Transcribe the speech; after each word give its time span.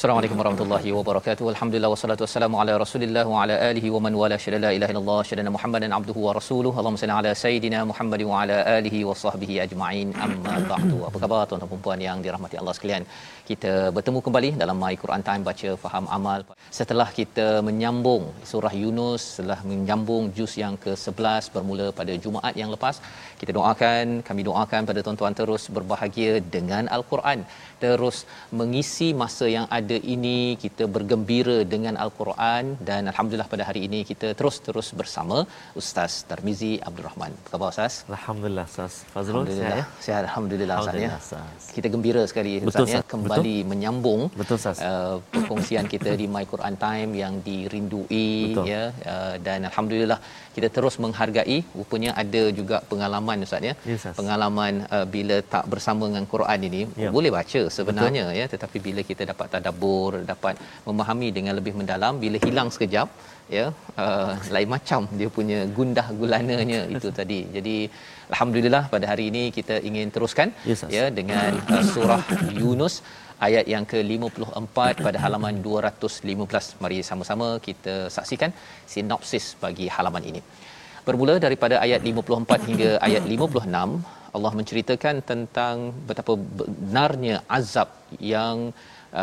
Assalamualaikum 0.00 0.38
warahmatullahi 0.40 0.90
wabarakatuh. 0.96 1.46
Alhamdulillah 1.52 1.88
wassalatu 1.94 2.22
wassalamu 2.24 2.56
ala 2.60 2.74
Rasulillah 2.82 3.24
wa 3.32 3.40
ala 3.42 3.54
alihi 3.66 3.88
wa 3.94 3.98
man 4.04 4.14
wala 4.20 4.36
syada 4.44 4.58
la 4.62 4.70
ilaha 4.76 4.92
illallah 4.92 5.18
syada 5.30 5.52
Muhammadan 5.56 5.94
abduhu 5.96 6.20
wa 6.26 6.32
rasuluhu. 6.38 6.72
Allahumma 6.80 7.00
salli 7.02 7.14
ala 7.16 7.32
sayidina 7.42 7.80
Muhammad 7.90 8.22
wa 8.30 8.38
ala 8.42 8.56
alihi 8.76 9.00
wa 9.08 9.14
sahbihi 9.22 9.56
ajma'in. 9.64 10.08
Amma 10.26 10.54
ba'du. 10.70 11.00
Apa 11.08 11.16
khabar 11.24 11.40
tuan-tuan 11.50 11.72
dan 11.74 11.82
puan 11.86 12.00
yang 12.06 12.18
dirahmati 12.26 12.56
Allah 12.62 12.74
sekalian? 12.78 13.04
Kita 13.50 13.72
bertemu 13.96 14.22
kembali 14.28 14.50
dalam 14.62 14.78
My 14.84 14.94
Quran 15.02 15.24
Time 15.28 15.44
baca 15.50 15.70
faham 15.84 16.08
amal. 16.18 16.40
Setelah 16.78 17.08
kita 17.18 17.46
menyambung 17.68 18.24
surah 18.52 18.74
Yunus, 18.82 19.22
setelah 19.36 19.60
menyambung 19.72 20.32
juz 20.38 20.54
yang 20.64 20.76
ke-11 20.86 21.52
bermula 21.56 21.88
pada 22.00 22.14
Jumaat 22.24 22.56
yang 22.62 22.72
lepas, 22.76 22.96
kita 23.40 23.52
doakan, 23.58 24.06
kami 24.28 24.42
doakan 24.48 24.82
pada 24.88 25.00
tuan-tuan 25.06 25.34
terus 25.40 25.62
berbahagia 25.76 26.32
dengan 26.56 26.84
Al-Quran. 26.96 27.40
Terus 27.82 28.16
mengisi 28.58 29.08
masa 29.20 29.46
yang 29.56 29.66
ada 29.78 29.96
ini 30.14 30.38
kita 30.64 30.84
bergembira 30.94 31.56
dengan 31.74 31.94
Al-Quran 32.04 32.64
dan 32.88 33.02
alhamdulillah 33.12 33.48
pada 33.54 33.64
hari 33.68 33.80
ini 33.88 34.00
kita 34.10 34.28
terus-terus 34.40 34.88
bersama 35.00 35.38
Ustaz 35.80 36.14
Tarmizi 36.30 36.72
Abdul 36.88 37.06
Rahman. 37.08 37.32
Apa 37.38 37.50
khabar 37.52 37.70
Ustaz? 37.74 37.94
Alhamdulillah 38.16 38.66
Ustaz 38.72 38.94
Fazrul 39.14 39.48
sihat 39.60 39.78
ya? 39.80 39.84
Sihat 40.06 40.22
alhamdulillah 40.28 40.76
Ustaz 40.82 41.00
ya. 41.06 41.10
Kita 41.76 41.88
gembira 41.94 42.22
sekali 42.32 42.52
Betul, 42.58 42.70
Ustaz 42.72 42.94
ya 42.96 43.02
kembali 43.14 43.56
menyambung 43.72 44.22
Betul, 44.40 44.56
Ustaz. 44.60 44.76
uh, 44.90 45.16
perkongsian 45.36 45.88
kita 45.94 46.12
di 46.20 46.28
My 46.34 46.44
Quran 46.52 46.76
Time 46.84 47.10
yang 47.22 47.34
dirindui 47.48 48.28
Betul. 48.52 48.64
ya 48.74 48.84
uh, 49.14 49.34
dan 49.46 49.60
alhamdulillah 49.70 50.20
kita 50.56 50.68
terus 50.76 50.94
menghargai 51.04 51.58
rupanya 51.78 52.10
ada 52.22 52.42
juga 52.58 52.76
pengalaman 52.90 53.44
Ustaz 53.46 53.62
ya. 53.68 53.74
Ustaz. 53.96 54.14
Pengalaman 54.18 54.74
uh, 54.96 55.06
bila 55.14 55.36
tak 55.54 55.64
bersama 55.72 56.02
dengan 56.10 56.26
Quran 56.34 56.60
ini 56.70 56.82
Ya. 57.04 57.10
boleh 57.16 57.30
baca 57.38 57.60
sebenarnya 57.76 58.24
ya 58.38 58.46
tetapi 58.54 58.78
bila 58.86 59.00
kita 59.10 59.22
dapat 59.32 59.46
tadabbur 59.54 60.12
dapat 60.32 60.54
memahami 60.88 61.28
dengan 61.36 61.54
lebih 61.58 61.74
mendalam 61.80 62.14
bila 62.24 62.36
hilang 62.46 62.68
sekejap 62.74 63.08
ya 63.56 63.64
uh, 64.04 64.32
lain 64.54 64.68
macam 64.74 65.00
dia 65.20 65.28
punya 65.36 65.58
gundah 65.78 66.06
gulananya 66.20 66.80
itu 66.96 67.08
tadi 67.20 67.38
jadi 67.56 67.76
alhamdulillah 68.32 68.82
pada 68.94 69.06
hari 69.12 69.24
ini 69.32 69.42
kita 69.58 69.76
ingin 69.88 70.08
teruskan 70.14 70.48
Ya, 70.68 70.74
Ustaz. 70.76 70.90
ya 70.96 71.04
dengan 71.18 71.50
uh, 71.74 71.84
surah 71.94 72.22
Yunus 72.62 72.94
ayat 73.46 73.64
yang 73.72 73.84
ke-54 73.92 74.78
pada 75.06 75.18
halaman 75.24 75.54
215 75.66 76.82
mari 76.82 76.98
sama-sama 77.10 77.48
kita 77.66 77.94
saksikan 78.16 78.52
sinopsis 78.92 79.46
bagi 79.64 79.88
halaman 79.96 80.24
ini. 80.30 80.42
Bermula 81.06 81.34
daripada 81.46 81.76
ayat 81.86 82.00
54 82.10 82.68
hingga 82.68 82.90
ayat 83.08 83.24
56 83.34 84.36
Allah 84.36 84.52
menceritakan 84.58 85.16
tentang 85.30 85.76
betapa 86.08 86.32
benarnya 86.58 87.36
azab 87.58 87.88
yang 88.34 88.56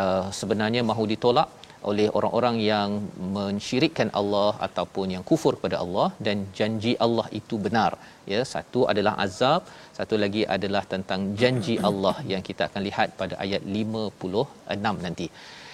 uh, 0.00 0.24
sebenarnya 0.40 0.82
mahu 0.90 1.04
ditolak 1.12 1.48
oleh 1.88 2.06
orang-orang 2.18 2.56
yang 2.70 2.88
mensyirikkan 3.36 4.08
Allah 4.20 4.50
ataupun 4.66 5.14
yang 5.14 5.24
kufur 5.30 5.52
kepada 5.58 5.76
Allah 5.84 6.08
dan 6.26 6.38
janji 6.58 6.92
Allah 7.06 7.26
itu 7.40 7.56
benar. 7.66 7.92
Ya 8.32 8.40
satu 8.54 8.80
adalah 8.92 9.14
azab 9.24 9.62
satu 9.98 10.16
lagi 10.24 10.42
adalah 10.56 10.82
tentang 10.94 11.20
janji 11.40 11.76
Allah 11.90 12.16
yang 12.32 12.42
kita 12.48 12.64
akan 12.68 12.82
lihat 12.88 13.08
pada 13.20 13.36
ayat 13.44 13.62
56 13.78 15.06
nanti. 15.06 15.28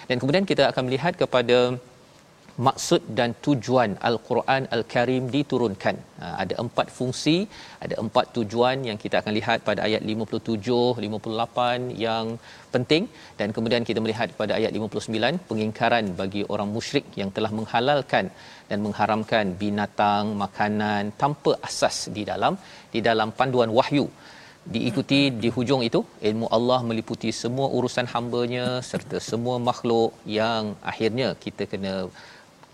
Dan 0.09 0.17
kemudian 0.21 0.45
kita 0.51 0.63
akan 0.71 0.83
melihat 0.87 1.13
kepada 1.21 1.57
maksud 2.67 3.01
dan 3.17 3.29
tujuan 3.45 3.91
al-Quran 4.09 4.63
al-Karim 4.75 5.23
diturunkan. 5.35 5.95
Ha, 6.21 6.27
ada 6.43 6.55
empat 6.63 6.87
fungsi, 6.97 7.37
ada 7.85 7.95
empat 8.03 8.25
tujuan 8.37 8.77
yang 8.89 8.97
kita 9.03 9.15
akan 9.21 9.33
lihat 9.39 9.57
pada 9.69 9.81
ayat 9.87 10.01
57, 10.11 11.05
58 11.07 12.03
yang 12.05 12.25
penting 12.75 13.03
dan 13.39 13.49
kemudian 13.55 13.83
kita 13.89 13.99
melihat 14.05 14.29
pada 14.41 14.53
ayat 14.59 14.71
59 14.77 15.41
pengingkaran 15.49 16.05
bagi 16.21 16.43
orang 16.53 16.71
musyrik 16.75 17.07
yang 17.21 17.31
telah 17.37 17.51
menghalalkan 17.59 18.27
dan 18.69 18.79
mengharamkan 18.85 19.45
binatang, 19.63 20.33
makanan 20.43 21.11
tanpa 21.23 21.53
asas 21.69 21.97
di 22.17 22.23
dalam 22.31 22.55
di 22.95 23.01
dalam 23.09 23.31
panduan 23.39 23.71
wahyu 23.79 24.07
diikuti 24.73 25.19
di 25.41 25.49
hujung 25.55 25.81
itu 25.87 25.99
ilmu 26.29 26.47
Allah 26.57 26.79
meliputi 26.89 27.29
semua 27.41 27.67
urusan 27.77 28.07
hamba-Nya 28.13 28.65
serta 28.89 29.17
semua 29.29 29.55
makhluk 29.69 30.11
yang 30.37 30.73
akhirnya 30.91 31.27
kita 31.43 31.69
kena 31.71 31.93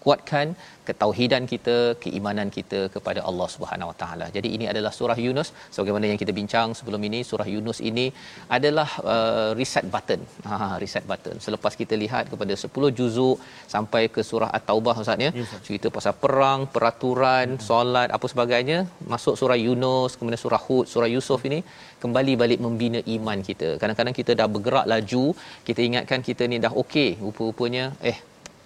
kuatkan 0.03 0.47
ketauhidan 0.87 1.43
kita, 1.51 1.77
keimanan 2.03 2.49
kita 2.57 2.79
kepada 2.95 3.19
Allah 3.29 3.47
Subhanahu 3.55 3.89
Wa 3.91 3.97
Taala. 4.01 4.27
Jadi 4.35 4.49
ini 4.57 4.65
adalah 4.71 4.91
surah 4.99 5.17
Yunus 5.25 5.49
sebagaimana 5.75 6.05
yang 6.11 6.19
kita 6.23 6.33
bincang 6.39 6.69
sebelum 6.79 7.01
ini 7.09 7.19
surah 7.31 7.47
Yunus 7.55 7.79
ini 7.89 8.05
adalah 8.57 8.89
uh, 9.13 9.49
reset 9.59 9.85
button. 9.93 10.21
Ha 10.49 10.57
reset 10.83 11.05
button. 11.11 11.35
Selepas 11.45 11.75
kita 11.81 11.95
lihat 12.03 12.25
kepada 12.33 12.55
10 12.63 12.97
juzuk 12.99 13.37
sampai 13.73 14.03
ke 14.15 14.23
surah 14.31 14.49
At-Taubah 14.57 14.95
Ustaz 15.03 15.25
ya, 15.27 15.31
cerita 15.67 15.87
pasal 15.97 16.15
perang, 16.23 16.61
peraturan, 16.73 17.47
solat 17.69 18.09
apa 18.17 18.25
sebagainya, 18.33 18.79
masuk 19.13 19.35
surah 19.41 19.59
Yunus, 19.67 20.17
kemudian 20.17 20.41
surah 20.45 20.61
Hud, 20.65 20.85
surah 20.93 21.09
Yusuf 21.15 21.41
ini 21.51 21.61
kembali 22.03 22.33
balik 22.41 22.59
membina 22.65 22.99
iman 23.15 23.39
kita. 23.49 23.69
Kadang-kadang 23.81 24.15
kita 24.19 24.31
dah 24.41 24.49
bergerak 24.55 24.85
laju, 24.93 25.25
kita 25.69 25.79
ingatkan 25.89 26.19
kita 26.29 26.43
ni 26.51 26.57
dah 26.65 26.73
okey, 26.83 27.09
rupa-rupanya 27.25 27.85
eh 28.11 28.17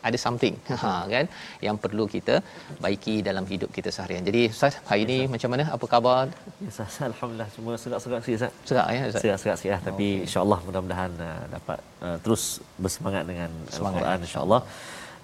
ada 0.08 0.18
something 0.26 0.56
ha 0.84 0.92
kan 1.14 1.26
yang 1.68 1.78
perlu 1.84 2.06
kita 2.16 2.36
baiki 2.84 3.16
dalam 3.30 3.46
hidup 3.54 3.70
kita 3.78 3.90
seharian. 3.96 4.24
Jadi 4.30 4.42
Ustaz, 4.56 4.74
hari 4.90 5.02
ini 5.08 5.18
macam 5.34 5.50
mana? 5.54 5.66
Apa 5.76 5.86
khabar? 5.94 6.26
Ya, 6.64 6.70
Ustaz, 6.74 6.98
Alhamdulillah 7.12 7.50
semua 7.56 7.74
serak-serak 7.84 8.22
sikit 8.26 8.38
Ustaz. 8.40 8.54
Serak 8.70 8.88
ya 8.96 9.02
Ustaz? 9.12 9.22
Serak-serak 9.24 9.58
sikit 9.60 9.72
lah. 9.76 9.82
Tapi 9.90 10.08
Okey. 10.12 10.26
insyaAllah 10.26 10.60
mudah-mudahan 10.68 11.12
uh, 11.30 11.42
dapat 11.56 11.80
uh, 12.06 12.18
terus 12.24 12.44
bersemangat 12.84 13.24
dengan 13.32 13.50
Semangat, 13.78 14.02
Al-Quran 14.02 14.20
insyaAllah. 14.28 14.62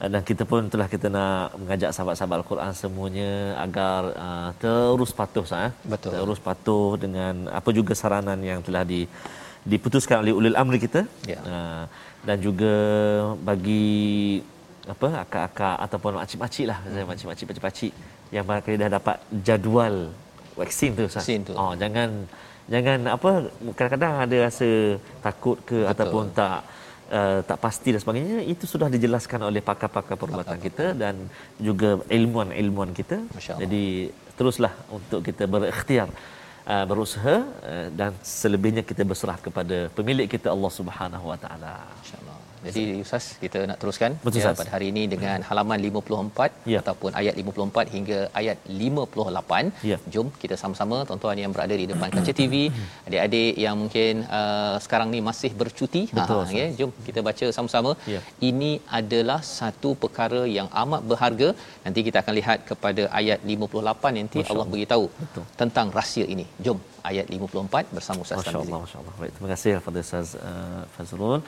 Uh, 0.01 0.09
dan 0.13 0.21
kita 0.29 0.43
pun 0.51 0.61
telah 0.73 0.87
kita 0.93 1.07
nak 1.17 1.53
mengajak 1.61 1.91
sahabat-sahabat 1.95 2.37
Al-Quran 2.41 2.71
semuanya 2.81 3.31
agar 3.65 4.01
uh, 4.25 4.49
terus 4.61 5.11
patuh 5.19 5.43
Ustaz. 5.47 5.67
eh. 5.67 5.73
Betul. 5.93 6.17
Terus 6.17 6.39
patuh 6.47 6.89
dengan 7.03 7.35
apa 7.59 7.69
juga 7.79 7.93
saranan 8.01 8.41
yang 8.51 8.61
telah 8.67 8.83
di 8.93 9.01
diputuskan 9.73 10.17
oleh 10.23 10.33
ulil 10.39 10.57
amri 10.61 10.79
kita. 10.85 11.01
Ya. 11.33 11.39
Uh, 11.45 11.85
dan 12.27 12.37
juga 12.45 12.73
bagi 13.49 14.41
apa 14.93 15.07
akak-akak 15.23 15.75
ataupun 15.85 16.11
makcik-makcik 16.17 16.65
lah 16.71 16.79
hmm. 16.81 17.05
makcik-makcik 17.09 17.45
pakcik-pakcik 17.49 17.93
yang 18.35 18.43
barangkali 18.47 18.75
dah 18.81 18.91
dapat 18.97 19.17
jadual 19.47 19.95
vaksin 20.57 20.91
tu 20.97 21.03
Ustaz. 21.09 21.21
Vaksin 21.21 21.39
tu. 21.47 21.53
Oh 21.61 21.73
jangan 21.81 22.09
jangan 22.73 22.99
apa 23.15 23.31
kadang-kadang 23.77 24.13
ada 24.25 24.37
rasa 24.47 24.69
takut 25.25 25.57
ke 25.69 25.77
Betul. 25.83 25.91
ataupun 25.91 26.23
tak 26.39 26.57
uh, 27.17 27.39
tak 27.49 27.57
pasti 27.65 27.89
dan 27.93 28.01
sebagainya 28.03 28.39
itu 28.53 28.65
sudah 28.73 28.87
dijelaskan 28.95 29.41
oleh 29.49 29.61
pakar-pakar 29.69 30.15
perubatan 30.21 30.59
kita 30.65 30.85
dan 31.03 31.15
juga 31.67 31.89
ilmuan-ilmuan 32.17 32.91
kita. 32.99 33.17
Jadi 33.63 33.85
teruslah 34.39 34.73
untuk 34.97 35.21
kita 35.27 35.45
berikhtiar 35.53 36.07
uh, 36.73 36.85
berusaha 36.91 37.35
uh, 37.71 37.87
dan 37.99 38.11
selebihnya 38.23 38.83
kita 38.91 39.03
berserah 39.11 39.37
kepada 39.45 39.77
pemilik 39.97 40.27
kita 40.35 40.47
Allah 40.55 40.71
Subhanahu 40.79 41.25
Wa 41.31 41.37
Taala. 41.43 41.75
InsyaAllah. 42.01 42.30
Jadi 42.65 42.83
Ustaz, 43.03 43.25
kita 43.43 43.59
nak 43.69 43.77
teruskan 43.81 44.11
Betul, 44.25 44.41
ya, 44.43 44.51
pada 44.61 44.71
hari 44.75 44.87
ini 44.93 45.03
dengan 45.13 45.39
halaman 45.49 45.79
54 45.87 46.49
Ya. 46.73 46.79
ataupun 46.81 47.11
ayat 47.21 47.33
54 47.41 47.93
hingga 47.95 48.19
ayat 48.41 48.57
58. 48.81 49.65
Ya. 49.91 49.97
Jom 50.13 50.27
kita 50.43 50.55
sama-sama 50.61 50.97
tuan-tuan 51.09 51.39
yang 51.43 51.53
berada 51.55 51.75
di 51.81 51.85
depan 51.91 52.09
kaca 52.15 52.33
TV, 52.39 52.55
adik-adik 53.07 53.53
yang 53.65 53.75
mungkin 53.81 54.13
uh, 54.39 54.75
sekarang 54.85 55.09
ni 55.15 55.21
masih 55.29 55.51
bercuti. 55.61 56.03
Betul, 56.19 56.43
ya, 56.59 56.67
jom 56.79 56.91
kita 57.07 57.19
baca 57.29 57.47
sama-sama. 57.57 57.93
Ya. 58.13 58.21
Ini 58.49 58.71
adalah 58.99 59.39
satu 59.57 59.91
perkara 60.03 60.43
yang 60.57 60.69
amat 60.83 61.01
berharga. 61.11 61.49
Nanti 61.85 61.99
kita 62.07 62.17
akan 62.23 62.33
lihat 62.39 62.59
kepada 62.69 63.03
ayat 63.21 63.39
58 63.55 64.17
nanti 64.19 64.39
Masya 64.41 64.53
Allah 64.53 64.69
beritahu 64.73 65.05
Betul. 65.23 65.45
tentang 65.61 65.87
rahsia 65.99 66.25
ini. 66.35 66.45
Jom 66.65 66.79
ayat 67.09 67.25
54 67.35 67.95
bersama 67.97 68.19
Ustaz 68.25 68.37
Masya 68.39 68.51
Tarmizi. 68.53 68.71
Allah, 68.71 68.81
Masya 68.85 68.97
Allah. 69.01 69.13
Baik, 69.21 69.31
terima 69.35 69.49
kasih 69.53 69.71
kepada 69.81 69.99
Ustaz 70.05 70.27
uh, 70.49 70.81
Fazrul 70.95 71.39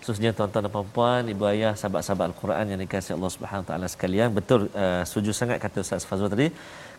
khususnya 0.00 0.30
tuan-tuan 0.36 0.64
dan 0.66 0.72
puan-puan, 0.74 1.22
ibu 1.32 1.44
ayah, 1.52 1.72
sahabat-sahabat 1.80 2.24
Al-Quran 2.30 2.64
yang 2.72 2.80
dikasihi 2.84 3.14
Allah 3.16 3.32
Subhanahu 3.36 3.66
taala 3.70 3.86
sekalian. 3.94 4.28
Betul 4.38 4.60
uh, 4.82 5.02
setuju 5.08 5.30
sangat 5.40 5.58
kata 5.64 5.84
Ustaz 5.84 6.08
Fazrul 6.08 6.32
tadi. 6.34 6.48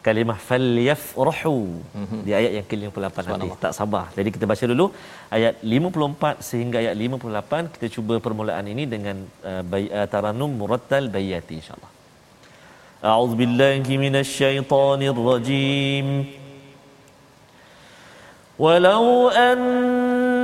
Kalimah 0.06 0.38
falyafrahu 0.48 1.58
mm-hmm. 1.98 2.22
di 2.26 2.32
ayat 2.40 2.52
yang 2.58 2.68
ke-58 2.70 3.18
tadi. 3.34 3.50
Tak 3.66 3.74
sabar. 3.80 4.06
Jadi 4.18 4.30
kita 4.36 4.46
baca 4.52 4.66
dulu 4.72 4.86
ayat 5.38 5.56
54 5.62 6.48
sehingga 6.48 6.78
ayat 6.84 6.96
58. 6.98 7.74
Kita 7.78 7.88
cuba 7.96 8.16
permulaan 8.26 8.66
ini 8.74 8.86
dengan 8.94 9.18
uh, 9.52 9.62
bay, 9.72 9.86
uh, 10.00 10.08
taranum 10.14 10.54
murattal 10.62 11.06
bayati 11.18 11.62
insyaallah. 11.62 11.92
A'udzu 13.14 13.38
billahi 13.42 13.94
minasy 14.06 14.34
syaithanir 14.42 15.18
rajim. 15.30 16.10
Walau 18.64 19.06
anna 19.50 19.91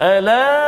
ألا 0.00 0.58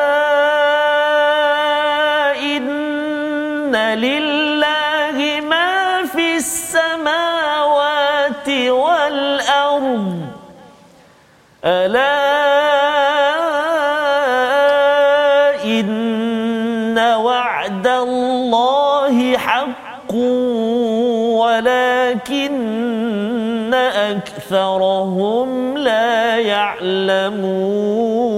إن 2.34 3.76
لله 3.76 5.40
ما 5.46 6.02
في 6.02 6.36
السماوات 6.36 7.98
والأرض. 8.48 10.26
ألا 11.64 12.40
إن 15.64 16.98
وعد 16.98 17.86
الله 17.86 19.38
حق 19.38 20.14
ولكن 21.38 22.50
أكثرهم 24.10 25.78
لا 25.78 26.36
يعلمون. 26.38 28.29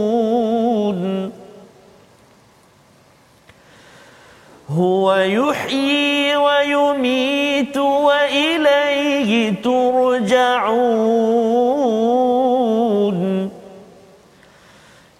هو 4.78 5.14
يحيي 5.14 6.36
ويميت 6.36 7.76
وإليه 7.76 9.54
ترجعون. 9.62 11.02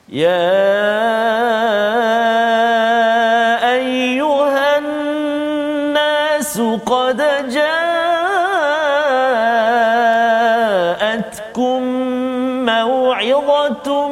يا 0.09 0.53
أيها 3.75 4.79
الناس 4.79 6.61
قد 6.87 7.23
جاءتكم 7.49 7.83
موعظة 12.67 14.09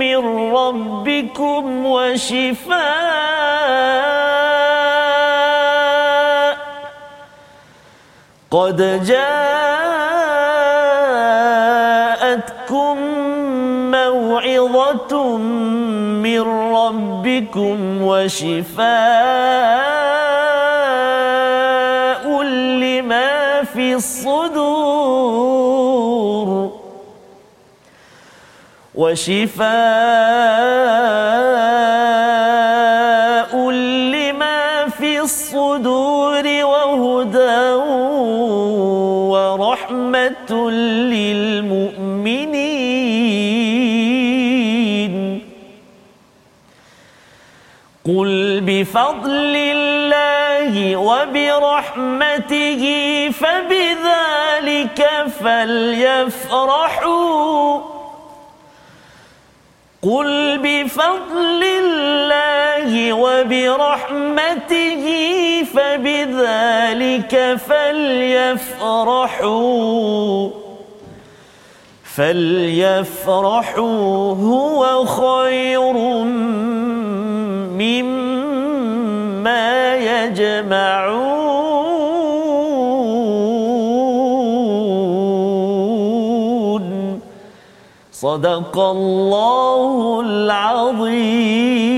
من 0.00 0.20
ربكم 0.54 1.86
وشفاء 1.86 2.63
قد 8.54 8.78
جاءتكم 9.06 9.34
موعظة 13.90 15.36
من 16.22 16.40
ربكم 16.74 18.02
وشفاء 18.02 18.84
لما 22.82 23.64
في 23.64 23.94
الصدور. 23.94 25.34
وشفاء 28.94 30.63
قل 48.16 48.60
بفضل 48.60 49.56
الله 49.56 50.96
وبرحمته 50.96 52.82
فبذلك 53.30 55.08
فليفرحوا 55.44 56.94
قل 60.02 60.58
بفضل 60.62 61.62
الله 61.64 63.12
وبرحمته 63.12 65.04
فبذلك 65.74 67.58
فليفرحوا 67.68 69.24
فليفرحوا 72.16 73.84
هو 74.34 75.04
خير 75.06 75.92
مما 77.79 78.75
يجمعون 79.95 81.19
صدق 88.11 88.79
الله 88.79 90.21
العظيم 90.25 91.92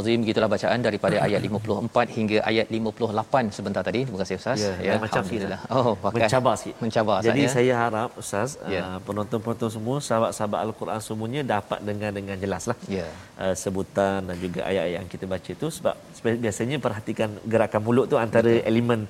Al-Nazim 0.00 0.24
gitulah 0.24 0.48
bacaan 0.48 0.78
daripada 0.80 1.16
ayat 1.26 1.40
54 1.44 2.16
hingga 2.16 2.36
ayat 2.50 2.66
58 2.72 3.52
sebentar 3.56 3.82
tadi. 3.84 4.00
Terima 4.08 4.18
kasih 4.24 4.34
Ustaz. 4.40 4.58
Ya, 4.64 4.72
ya 4.80 4.92
macam 4.96 5.20
sikit. 5.20 5.44
Alhamdulillah. 5.44 5.60
Oh, 5.68 5.92
pakai 6.00 6.24
Mencabar 6.24 6.54
sikit. 6.60 6.74
Mencabar 6.80 7.16
Jadi 7.20 7.40
Ustaz, 7.44 7.52
ya. 7.52 7.56
saya 7.60 7.72
harap 7.84 8.10
Ustaz, 8.22 8.50
Ya. 8.74 8.80
uh, 8.82 8.98
penonton-penonton 9.06 9.70
semua, 9.76 9.96
sahabat-sahabat 10.00 10.58
Al-Quran 10.64 11.00
semuanya 11.04 11.40
dapat 11.54 11.78
dengar 11.84 12.10
dengan 12.16 12.36
jelas 12.40 12.64
lah. 12.70 12.78
Ya. 12.88 13.06
Uh, 13.36 13.54
sebutan 13.62 14.24
dan 14.24 14.36
juga 14.40 14.60
ayat-ayat 14.64 14.96
yang 15.04 15.06
kita 15.12 15.24
baca 15.28 15.50
itu 15.52 15.66
sebab 15.68 15.94
sebab 16.16 16.32
biasanya 16.44 16.76
perhatikan 16.80 17.28
gerakan 17.52 17.80
mulut 17.84 18.06
tu 18.08 18.16
antara 18.16 18.48
Betul. 18.48 18.68
elemen 18.70 19.00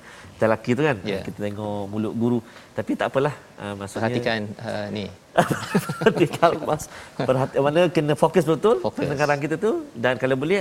lelaki 0.43 0.71
tu 0.77 0.81
kan. 0.87 0.97
Ya. 1.13 1.21
Kita 1.27 1.39
tengok 1.45 1.81
mulut 1.91 2.13
guru. 2.21 2.39
Tapi 2.77 2.91
tak 2.99 3.07
apalah. 3.11 3.33
Uh, 3.61 3.73
maksudnya 3.79 4.09
Perhatikan 4.09 4.39
uh, 4.69 4.87
ni. 4.95 5.05
Perhatikan 5.31 6.51
mas 6.69 6.83
Perhati, 7.15 7.55
mana 7.63 7.81
kena 7.95 8.13
fokus 8.19 8.43
betul 8.43 8.83
Fokus. 8.83 8.99
pendengaran 8.99 9.39
kita 9.39 9.55
tu 9.65 9.71
dan 9.95 10.19
kalau 10.21 10.35
boleh 10.35 10.59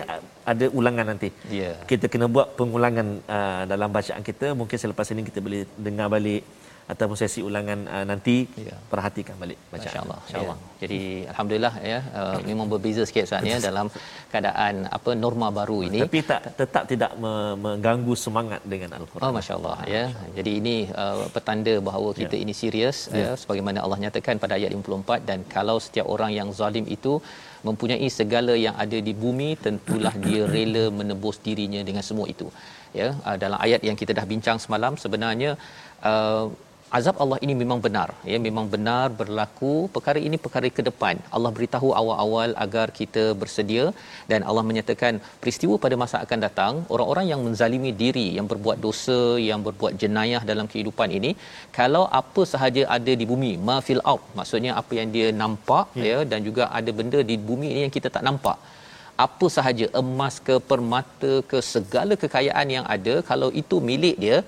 ada 0.52 0.66
ulangan 0.78 1.06
nanti. 1.10 1.28
Ya. 1.60 1.72
Kita 1.90 2.06
kena 2.12 2.26
buat 2.30 2.54
pengulangan 2.58 3.06
uh, 3.36 3.62
dalam 3.72 3.88
bacaan 3.96 4.22
kita. 4.30 4.46
Mungkin 4.60 4.76
selepas 4.82 5.06
ini 5.14 5.22
kita 5.28 5.38
boleh 5.46 5.62
dengar 5.86 6.06
balik 6.14 6.42
ataupun 6.92 7.16
sesi 7.22 7.40
ulangan 7.48 7.78
uh, 7.94 8.04
nanti 8.10 8.36
Ya. 8.68 8.76
perhatikan 8.92 9.34
balik 9.42 9.58
bacaan. 9.72 9.82
Masya-Allah, 9.84 10.18
insya-Allah. 10.26 10.56
Jadi 10.82 11.00
alhamdulillah 11.32 11.74
ya 11.92 11.98
uh, 12.20 12.36
memang 12.48 12.66
berbeza 12.72 13.02
sikit 13.08 13.24
Ustaz 13.28 13.44
ya 13.52 13.58
dalam 13.68 13.86
keadaan 14.32 14.74
apa 14.96 15.10
norma 15.24 15.48
baru 15.58 15.78
ini. 15.88 16.00
Tapi 16.04 16.20
tak 16.30 16.42
tetap 16.60 16.84
tidak 16.92 17.12
me- 17.22 17.56
mengganggu 17.64 18.14
semangat 18.24 18.62
dengan 18.72 18.90
al-Quran. 18.98 19.24
Oh 19.26 19.32
masya-Allah 19.38 19.76
ya. 19.94 20.04
Jadi 20.38 20.50
ini 20.60 20.76
uh, 21.02 21.26
petanda 21.36 21.74
bahawa 21.90 22.10
kita 22.22 22.34
Ya. 22.38 22.42
ini 22.44 22.54
serius 22.62 22.98
ya. 23.12 23.20
ya 23.22 23.30
sebagaimana 23.42 23.78
Allah 23.84 23.98
nyatakan 24.04 24.36
pada 24.44 24.54
ayat 24.60 24.70
54 24.78 25.28
dan 25.30 25.38
kalau 25.56 25.76
setiap 25.86 26.06
orang 26.14 26.32
yang 26.38 26.48
zalim 26.60 26.86
itu 26.96 27.14
mempunyai 27.68 28.08
segala 28.18 28.52
yang 28.66 28.74
ada 28.84 28.98
di 29.08 29.12
bumi 29.22 29.48
tentulah 29.66 30.14
dia 30.26 30.42
rela 30.54 30.84
menebus 31.00 31.36
dirinya 31.46 31.80
dengan 31.88 32.04
semua 32.10 32.26
itu. 32.34 32.48
Ya 33.00 33.08
uh, 33.28 33.36
dalam 33.44 33.58
ayat 33.66 33.80
yang 33.88 33.96
kita 34.02 34.12
dah 34.18 34.26
bincang 34.32 34.58
semalam 34.64 34.94
sebenarnya 35.04 35.50
uh, 36.10 36.44
azab 36.98 37.16
Allah 37.22 37.38
ini 37.44 37.54
memang 37.62 37.80
benar 37.84 38.08
ya 38.30 38.38
memang 38.46 38.66
benar 38.74 39.06
berlaku 39.18 39.72
perkara 39.94 40.18
ini 40.28 40.36
perkara 40.44 40.68
ke 40.78 40.82
depan. 40.88 41.16
Allah 41.36 41.50
beritahu 41.56 41.88
awal-awal 42.00 42.50
agar 42.64 42.86
kita 42.98 43.24
bersedia 43.40 43.84
dan 44.30 44.40
Allah 44.48 44.64
menyatakan 44.70 45.14
peristiwa 45.42 45.76
pada 45.84 45.96
masa 46.02 46.16
akan 46.24 46.40
datang 46.46 46.74
orang-orang 46.94 47.26
yang 47.32 47.40
menzalimi 47.46 47.92
diri 48.02 48.26
yang 48.38 48.48
berbuat 48.52 48.78
dosa 48.86 49.20
yang 49.50 49.62
berbuat 49.68 49.94
jenayah 50.02 50.42
dalam 50.50 50.68
kehidupan 50.72 51.10
ini 51.18 51.32
kalau 51.78 52.04
apa 52.20 52.44
sahaja 52.52 52.84
ada 52.96 53.14
di 53.22 53.26
bumi 53.32 53.52
ma 53.68 53.78
fil 53.88 54.04
out 54.12 54.24
maksudnya 54.40 54.74
apa 54.82 54.92
yang 55.00 55.10
dia 55.16 55.28
nampak 55.42 55.86
ya, 56.04 56.04
ya 56.10 56.18
dan 56.32 56.40
juga 56.50 56.64
ada 56.80 56.92
benda 57.00 57.20
di 57.30 57.38
bumi 57.50 57.68
ini 57.74 57.82
yang 57.86 57.96
kita 57.98 58.10
tak 58.16 58.26
nampak. 58.30 58.58
Apa 59.26 59.46
sahaja 59.54 59.86
emas 60.00 60.34
ke 60.46 60.54
permata 60.70 61.32
ke 61.50 61.58
segala 61.72 62.14
kekayaan 62.22 62.68
yang 62.76 62.86
ada 62.94 63.14
kalau 63.30 63.48
itu 63.62 63.76
milik 63.88 64.16
dia 64.24 64.38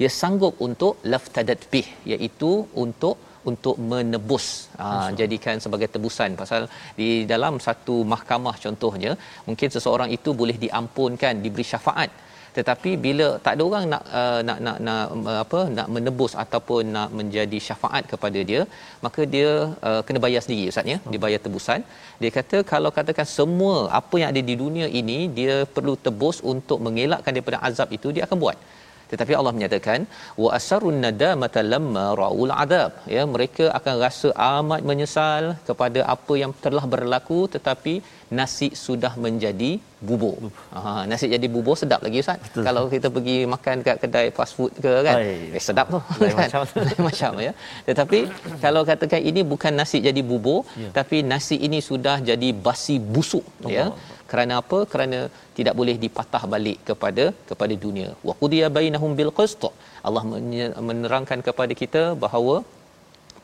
dia 0.00 0.10
sanggup 0.20 0.54
untuk 0.66 0.94
laftadat 1.12 1.60
bih 1.72 1.88
iaitu 2.12 2.52
untuk 2.84 3.16
untuk 3.50 3.76
menebus. 3.90 4.46
Ha, 4.80 4.86
jadikan 5.20 5.56
sebagai 5.64 5.88
tebusan. 5.94 6.32
Pasal 6.40 6.62
di 7.00 7.10
dalam 7.32 7.54
satu 7.66 7.96
mahkamah 8.14 8.56
contohnya 8.64 9.12
mungkin 9.48 9.68
seseorang 9.76 10.10
itu 10.16 10.32
boleh 10.40 10.56
diampunkan 10.64 11.40
diberi 11.44 11.66
syafaat. 11.72 12.10
Tetapi 12.56 12.90
bila 13.04 13.26
tak 13.44 13.52
ada 13.56 13.62
orang 13.68 13.84
nak 13.92 14.02
uh, 14.20 14.40
nak 14.48 14.58
nak 14.66 14.78
nak 14.86 15.04
uh, 15.30 15.38
apa 15.42 15.60
nak 15.76 15.88
menebus 15.94 16.32
ataupun 16.44 16.82
nak 16.96 17.10
menjadi 17.18 17.58
syafaat 17.66 18.04
kepada 18.12 18.40
dia 18.48 18.62
maka 19.04 19.20
dia 19.34 19.50
uh, 19.88 20.00
kena 20.06 20.20
bayar 20.24 20.42
sendiri 20.46 20.72
ustaz 20.72 20.92
ya. 20.92 20.98
Dia 21.12 21.20
bayar 21.24 21.40
tebusan. 21.44 21.82
Dia 22.22 22.30
kata 22.38 22.58
kalau 22.72 22.90
katakan 22.98 23.28
semua 23.36 23.76
apa 24.00 24.18
yang 24.22 24.30
ada 24.34 24.42
di 24.50 24.56
dunia 24.64 24.88
ini 25.02 25.18
dia 25.38 25.56
perlu 25.76 25.94
tebus 26.06 26.38
untuk 26.54 26.80
mengelakkan 26.88 27.34
daripada 27.36 27.60
azab 27.70 27.90
itu 27.98 28.10
dia 28.16 28.24
akan 28.28 28.38
buat 28.44 28.58
tetapi 29.10 29.32
Allah 29.38 29.52
menyatakan 29.56 30.00
wa 30.42 30.50
asarun 30.58 30.98
nadamata 31.04 31.66
lamma 31.72 32.04
raul 32.22 32.52
adab 32.64 32.92
ya 33.16 33.24
mereka 33.34 33.66
akan 33.78 33.94
rasa 34.04 34.30
amat 34.54 34.82
menyesal 34.90 35.44
kepada 35.68 36.00
apa 36.14 36.34
yang 36.42 36.54
telah 36.64 36.84
berlaku 36.94 37.40
tetapi 37.56 37.94
nasi 38.38 38.68
sudah 38.84 39.12
menjadi 39.24 39.70
bubur. 40.08 40.36
Ha 40.74 40.90
nasi 41.10 41.26
jadi 41.34 41.46
bubur 41.54 41.74
sedap 41.80 42.00
lagi 42.06 42.22
ustaz. 42.24 42.38
Betul. 42.44 42.62
Kalau 42.66 42.82
kita 42.94 43.08
pergi 43.16 43.36
makan 43.54 43.76
kat 43.86 43.96
kedai 44.02 44.26
fast 44.36 44.54
food 44.58 44.72
ke 44.84 44.92
kan. 45.06 45.16
Eh 45.56 45.62
sedap 45.66 45.86
tu. 45.94 46.00
Lain 46.22 46.34
kan? 46.38 46.44
macam 46.44 46.60
lain 46.88 47.02
macam 47.08 47.32
ya. 47.46 47.52
Tetapi 47.88 48.18
kalau 48.64 48.82
katakan 48.90 49.20
ini 49.30 49.42
bukan 49.52 49.74
nasi 49.80 49.98
jadi 50.08 50.22
bubur 50.30 50.60
ya. 50.84 50.90
tapi 50.98 51.18
nasi 51.32 51.58
ini 51.68 51.80
sudah 51.90 52.16
jadi 52.30 52.50
basi 52.66 52.96
busuk 53.14 53.44
Allah. 53.66 53.74
ya. 53.76 53.86
Kerana 54.32 54.54
apa? 54.62 54.78
Kerana 54.92 55.18
tidak 55.58 55.74
boleh 55.80 55.96
dipatah 56.04 56.42
balik 56.54 56.78
kepada 56.88 57.24
kepada 57.50 57.74
dunia. 57.84 58.10
Wa 58.28 58.34
qudiya 58.42 58.68
bainahum 58.76 59.12
bil 59.20 59.32
qist. 59.38 59.64
Allah 60.08 60.24
menerangkan 60.88 61.40
kepada 61.48 61.72
kita 61.82 62.02
bahawa 62.24 62.54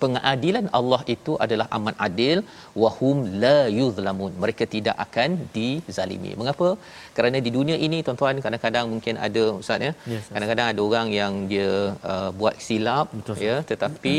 pengadilan 0.03 0.67
Allah 0.79 1.01
itu 1.15 1.33
adalah 1.45 1.67
amat 1.77 1.97
adil 2.07 2.39
wahum 2.83 3.19
la 3.43 3.59
yuzlamun 3.79 4.33
mereka 4.43 4.65
tidak 4.75 4.97
akan 5.05 5.31
dizalimi 5.57 6.33
mengapa 6.41 6.69
kerana 7.17 7.39
di 7.47 7.51
dunia 7.57 7.77
ini 7.87 7.99
tuan-tuan 8.07 8.43
kadang-kadang 8.47 8.87
mungkin 8.95 9.15
ada 9.27 9.45
ustaz 9.61 9.87
ya 9.87 9.93
yes, 10.13 10.27
kadang-kadang 10.35 10.67
ada 10.73 10.81
orang 10.89 11.09
yang 11.21 11.35
dia 11.53 11.71
uh, 12.13 12.31
buat 12.41 12.57
silap 12.67 13.07
Betul. 13.19 13.37
ya 13.47 13.57
tetapi 13.71 14.17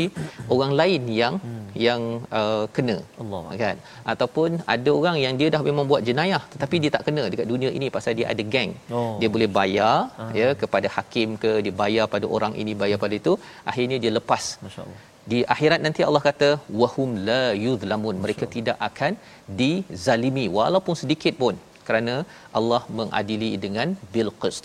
orang 0.56 0.72
lain 0.80 1.02
yang 1.20 1.34
hmm. 1.46 1.66
yang 1.86 2.00
uh, 2.40 2.64
kena 2.76 2.98
Allah 3.22 3.44
kan 3.64 3.76
ataupun 4.14 4.50
ada 4.76 4.92
orang 5.00 5.18
yang 5.24 5.36
dia 5.42 5.50
dah 5.56 5.62
memang 5.68 5.86
buat 5.92 6.02
jenayah 6.08 6.42
tetapi 6.54 6.74
hmm. 6.76 6.84
dia 6.84 6.92
tak 6.96 7.04
kena 7.08 7.24
dekat 7.34 7.48
dunia 7.52 7.72
ini 7.80 7.88
pasal 7.98 8.14
dia 8.20 8.28
ada 8.34 8.44
geng 8.54 8.72
oh. 8.96 9.14
dia 9.20 9.30
boleh 9.36 9.50
bayar 9.58 9.96
ah. 10.24 10.30
ya 10.40 10.48
kepada 10.62 10.90
hakim 10.96 11.28
ke 11.44 11.52
dia 11.66 11.74
bayar 11.82 12.06
pada 12.16 12.26
orang 12.38 12.54
ini 12.62 12.74
bayar 12.82 13.00
pada 13.04 13.14
itu 13.22 13.34
akhirnya 13.70 13.98
dia 14.04 14.12
lepas 14.18 14.44
masyaallah 14.66 15.00
di 15.32 15.38
akhirat 15.54 15.80
nanti 15.86 16.02
Allah 16.08 16.22
kata 16.28 16.50
wahum 16.82 17.10
la 17.28 17.42
yuzlamun. 17.64 18.16
Mereka 18.24 18.46
tidak 18.56 18.78
akan 18.88 19.12
dizalimi 19.60 20.46
walaupun 20.58 20.96
sedikit 21.02 21.34
pun 21.42 21.56
kerana 21.88 22.14
Allah 22.58 22.82
mengadili 22.98 23.50
dengan 23.64 23.90
bil 24.14 24.32
qist. 24.42 24.64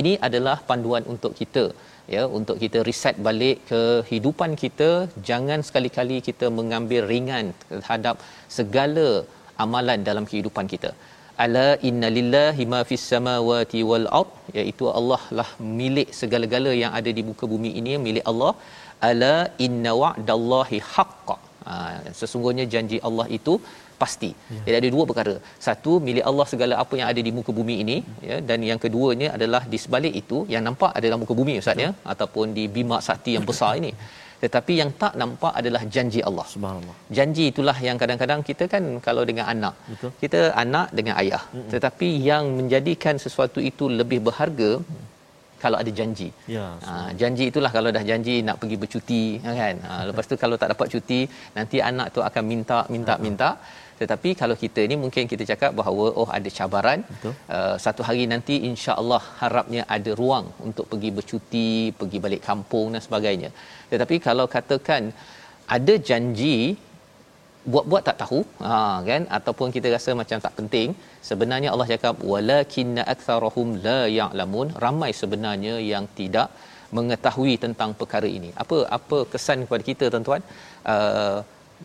Ini 0.00 0.12
adalah 0.28 0.56
panduan 0.68 1.04
untuk 1.14 1.32
kita 1.40 1.64
ya 2.14 2.22
untuk 2.38 2.56
kita 2.62 2.78
reset 2.88 3.16
balik 3.28 3.58
kehidupan 3.72 4.52
kita. 4.62 4.90
Jangan 5.30 5.60
sekali-kali 5.68 6.18
kita 6.28 6.48
mengambil 6.58 7.02
ringan 7.12 7.48
terhadap 7.72 8.16
segala 8.58 9.08
amalan 9.64 10.00
dalam 10.08 10.24
kehidupan 10.30 10.68
kita. 10.74 10.92
Ala 11.44 11.68
inna 11.88 12.08
lillahi 12.16 12.64
ma 12.72 12.80
fis 12.88 13.04
samawati 13.12 13.80
wal 13.88 14.06
ard 14.18 14.32
iaitu 14.58 14.84
Allah 14.98 15.22
lah 15.38 15.48
milik 15.82 16.08
segala-gala 16.20 16.72
yang 16.82 16.92
ada 16.98 17.10
di 17.16 17.22
muka 17.28 17.44
bumi 17.52 17.70
ini 17.80 17.94
milik 18.06 18.26
Allah 18.32 18.52
ala 19.08 19.36
inna 19.66 19.92
wa'dallahi 20.02 20.78
haqq 20.94 21.28
ha, 21.66 21.74
sesungguhnya 22.20 22.66
janji 22.74 22.98
Allah 23.08 23.26
itu 23.38 23.54
pasti. 24.02 24.30
Ya. 24.54 24.60
Jadi 24.66 24.76
ada 24.80 24.88
dua 24.94 25.04
perkara. 25.10 25.34
Satu 25.66 25.92
milik 26.06 26.24
Allah 26.30 26.46
segala 26.52 26.74
apa 26.82 26.94
yang 27.00 27.08
ada 27.12 27.20
di 27.26 27.32
muka 27.36 27.52
bumi 27.58 27.76
ini 27.84 27.96
ya 28.30 28.36
dan 28.48 28.60
yang 28.70 28.80
keduanya 28.84 29.28
adalah 29.36 29.62
di 29.72 29.78
sebalik 29.84 30.14
itu 30.22 30.40
yang 30.54 30.62
nampak 30.68 30.92
adalah 30.98 31.18
muka 31.22 31.36
bumi 31.40 31.54
ustaz 31.62 31.84
ya 31.86 31.90
ataupun 32.14 32.46
di 32.58 32.66
bima 32.76 32.98
sakti 33.08 33.32
yang 33.38 33.46
besar 33.52 33.72
ini. 33.82 33.92
Tetapi 34.42 34.72
yang 34.80 34.90
tak 35.02 35.12
nampak 35.20 35.52
adalah 35.60 35.82
janji 35.94 36.20
Allah. 36.28 36.44
Subhanallah. 36.54 36.96
Janji 37.16 37.44
itulah 37.52 37.76
yang 37.86 37.96
kadang-kadang 38.02 38.40
kita 38.48 38.64
kan 38.72 38.84
kalau 39.06 39.22
dengan 39.30 39.46
anak. 39.52 39.74
Betul. 39.92 40.10
Kita 40.22 40.40
anak 40.62 40.88
dengan 40.98 41.14
ayah. 41.22 41.42
Mm-mm. 41.46 41.70
Tetapi 41.74 42.08
yang 42.28 42.44
menjadikan 42.58 43.16
sesuatu 43.24 43.60
itu 43.70 43.86
lebih 44.00 44.20
berharga 44.26 44.70
mm 44.80 45.13
kalau 45.64 45.78
ada 45.82 45.92
janji. 45.98 46.28
Ya. 46.56 46.66
Ha, 46.86 46.92
janji 47.20 47.44
itulah 47.50 47.70
kalau 47.76 47.90
dah 47.96 48.04
janji 48.10 48.34
nak 48.48 48.56
pergi 48.62 48.76
bercuti 48.82 49.22
kan. 49.60 49.76
Ha, 49.86 49.94
lepas 50.08 50.24
tu 50.30 50.36
kalau 50.42 50.56
tak 50.62 50.70
dapat 50.74 50.88
cuti 50.94 51.20
nanti 51.56 51.78
anak 51.90 52.08
tu 52.16 52.20
akan 52.28 52.44
minta 52.52 52.78
minta 52.94 53.16
minta. 53.26 53.50
Tetapi 54.00 54.30
kalau 54.40 54.56
kita 54.62 54.80
ni 54.90 54.96
mungkin 55.02 55.24
kita 55.32 55.44
cakap 55.50 55.70
bahawa 55.80 56.04
oh 56.20 56.28
ada 56.38 56.50
cabaran. 56.58 57.00
Uh, 57.56 57.76
satu 57.84 58.02
hari 58.08 58.24
nanti 58.32 58.54
insya-Allah 58.70 59.22
harapnya 59.40 59.82
ada 59.96 60.10
ruang 60.20 60.46
untuk 60.66 60.86
pergi 60.92 61.10
bercuti, 61.18 61.68
pergi 62.00 62.18
balik 62.24 62.42
kampung 62.48 62.88
dan 62.94 63.02
sebagainya. 63.06 63.50
Tetapi 63.92 64.18
kalau 64.26 64.46
katakan 64.56 65.14
ada 65.76 65.94
janji 66.08 66.56
buat-buat 67.72 68.02
tak 68.08 68.16
tahu 68.22 68.40
ha 68.66 68.76
kan? 69.08 69.22
Ataupun 69.38 69.68
kita 69.76 69.88
rasa 69.96 70.10
macam 70.20 70.38
tak 70.46 70.54
penting 70.58 70.88
sebenarnya 71.28 71.68
Allah 71.74 71.88
cakap 71.92 72.16
walakinna 72.32 73.02
aktsarahum 73.14 73.68
la 73.86 74.00
ya'lamun. 74.18 74.68
Ramai 74.84 75.10
sebenarnya 75.22 75.74
yang 75.92 76.06
tidak 76.20 76.50
mengetahui 76.98 77.54
tentang 77.64 77.92
perkara 78.00 78.28
ini. 78.38 78.50
Apa 78.64 78.78
apa 78.98 79.18
kesan 79.32 79.66
kepada 79.66 79.84
kita 79.90 80.06
tuan-tuan? 80.14 80.42
Uh, 80.94 81.38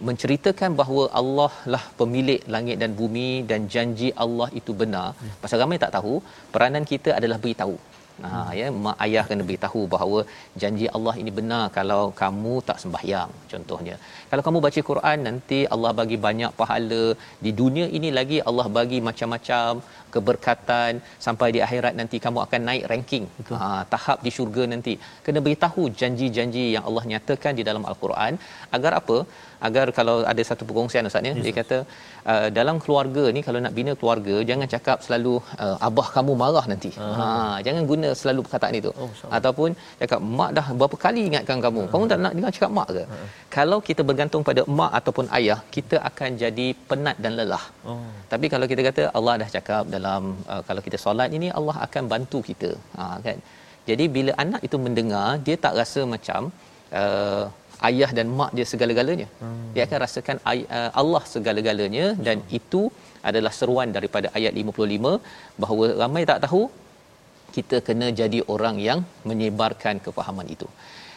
menceritakan 0.08 0.72
bahawa 0.80 1.04
Allah 1.20 1.52
lah 1.74 1.84
pemilik 2.00 2.42
langit 2.54 2.78
dan 2.82 2.92
bumi 3.00 3.30
dan 3.50 3.62
janji 3.74 4.10
Allah 4.24 4.50
itu 4.60 4.72
benar. 4.82 5.08
Pasal 5.44 5.62
ramai 5.64 5.80
tak 5.84 5.94
tahu 5.98 6.14
peranan 6.54 6.86
kita 6.92 7.12
adalah 7.20 7.40
beritahu 7.46 7.76
Ha 8.26 8.40
ya 8.60 8.68
mak 8.86 8.98
ayah 9.06 9.24
kena 9.30 9.44
beritahu 9.50 9.82
bahawa 9.94 10.20
janji 10.62 10.88
Allah 10.98 11.16
ini 11.22 11.32
benar 11.40 11.64
kalau 11.78 12.02
kamu 12.22 12.54
tak 12.70 12.78
sembahyang 12.84 13.32
contohnya. 13.54 13.96
Kalau 14.32 14.44
kamu 14.48 14.60
baca 14.66 14.82
Quran 14.90 15.20
nanti 15.28 15.60
Allah 15.76 15.92
bagi 16.02 16.18
banyak 16.28 16.54
pahala 16.62 17.04
di 17.46 17.54
dunia 17.62 17.88
ini 18.00 18.12
lagi 18.20 18.40
Allah 18.52 18.68
bagi 18.78 19.00
macam-macam 19.10 19.82
keberkatan 20.14 21.02
sampai 21.26 21.50
di 21.56 21.60
akhirat 21.66 21.94
nanti 22.00 22.20
kamu 22.26 22.40
akan 22.46 22.62
naik 22.70 22.86
ranking. 22.94 23.28
Ha 23.62 23.70
tahap 23.94 24.20
di 24.26 24.34
syurga 24.38 24.66
nanti. 24.74 24.96
Kena 25.28 25.42
beritahu 25.48 25.86
janji-janji 26.02 26.66
yang 26.76 26.86
Allah 26.92 27.06
nyatakan 27.14 27.54
di 27.60 27.66
dalam 27.70 27.86
al-Quran 27.92 28.36
agar 28.78 28.94
apa? 29.02 29.20
agar 29.68 29.86
kalau 29.98 30.16
ada 30.32 30.44
satu 30.50 30.64
perkongsian 30.68 31.10
ustaz 31.10 31.28
ya 31.28 31.32
yes. 31.32 31.44
dia 31.46 31.54
kata 31.60 31.78
uh, 32.32 32.48
dalam 32.58 32.78
keluarga 32.84 33.24
ni 33.36 33.42
kalau 33.48 33.60
nak 33.66 33.74
bina 33.80 33.94
keluarga 34.02 34.36
jangan 34.50 34.68
cakap 34.74 34.98
selalu 35.06 35.34
uh, 35.64 35.78
abah 35.88 36.08
kamu 36.16 36.34
marah 36.44 36.66
nanti 36.74 36.92
uh-huh. 36.96 37.16
ha 37.20 37.28
jangan 37.68 37.84
guna 37.92 38.09
selalu 38.22 38.42
perkataan 38.46 38.76
itu 38.80 38.92
oh, 39.04 39.10
ataupun 39.38 39.70
cakap 40.02 40.20
mak 40.40 40.52
dah 40.58 40.66
berapa 40.80 40.98
kali 41.06 41.24
ingatkan 41.30 41.58
kamu 41.66 41.82
uh-huh. 41.84 41.92
kamu 41.94 42.04
tak 42.12 42.20
nak 42.26 42.34
dengar 42.38 42.52
cakap 42.58 42.72
mak 42.80 42.90
ke 42.96 43.04
uh-huh. 43.06 43.28
kalau 43.58 43.80
kita 43.90 44.02
bergantung 44.10 44.44
pada 44.50 44.64
mak 44.80 44.92
ataupun 45.00 45.28
ayah 45.40 45.60
kita 45.78 45.98
akan 46.10 46.30
jadi 46.44 46.68
penat 46.90 47.18
dan 47.26 47.34
lelah 47.40 47.64
oh. 47.92 48.02
tapi 48.34 48.46
kalau 48.54 48.68
kita 48.72 48.84
kata 48.90 49.06
Allah 49.20 49.36
dah 49.44 49.50
cakap 49.58 49.84
dalam 49.96 50.22
uh, 50.52 50.62
kalau 50.70 50.84
kita 50.88 51.00
solat 51.06 51.32
ini 51.40 51.50
Allah 51.62 51.78
akan 51.88 52.04
bantu 52.14 52.42
kita 52.52 52.72
ha 52.98 53.06
kan 53.28 53.40
jadi 53.90 54.06
bila 54.16 54.32
anak 54.44 54.62
itu 54.68 54.78
mendengar 54.86 55.28
dia 55.46 55.56
tak 55.66 55.76
rasa 55.82 56.02
macam 56.16 56.42
uh, 57.02 57.44
ayah 57.88 58.10
dan 58.18 58.28
mak 58.40 58.52
dia 58.58 58.66
segala-galanya. 58.72 59.28
Hmm. 59.42 59.70
Dia 59.76 59.84
akan 59.88 60.00
rasakan 60.06 60.38
ay- 60.52 60.68
uh, 60.78 60.90
Allah 61.02 61.24
segala-galanya 61.34 62.06
dan 62.28 62.38
hmm. 62.44 62.58
itu 62.60 62.82
adalah 63.30 63.54
seruan 63.60 63.90
daripada 63.98 64.28
ayat 64.38 64.54
55 64.62 65.16
bahawa 65.64 65.86
ramai 66.02 66.24
tak 66.32 66.42
tahu 66.46 66.62
kita 67.56 67.78
kena 67.88 68.08
jadi 68.20 68.40
orang 68.54 68.76
yang 68.88 69.00
menyebarkan 69.30 70.02
kefahaman 70.06 70.48
itu. 70.56 70.68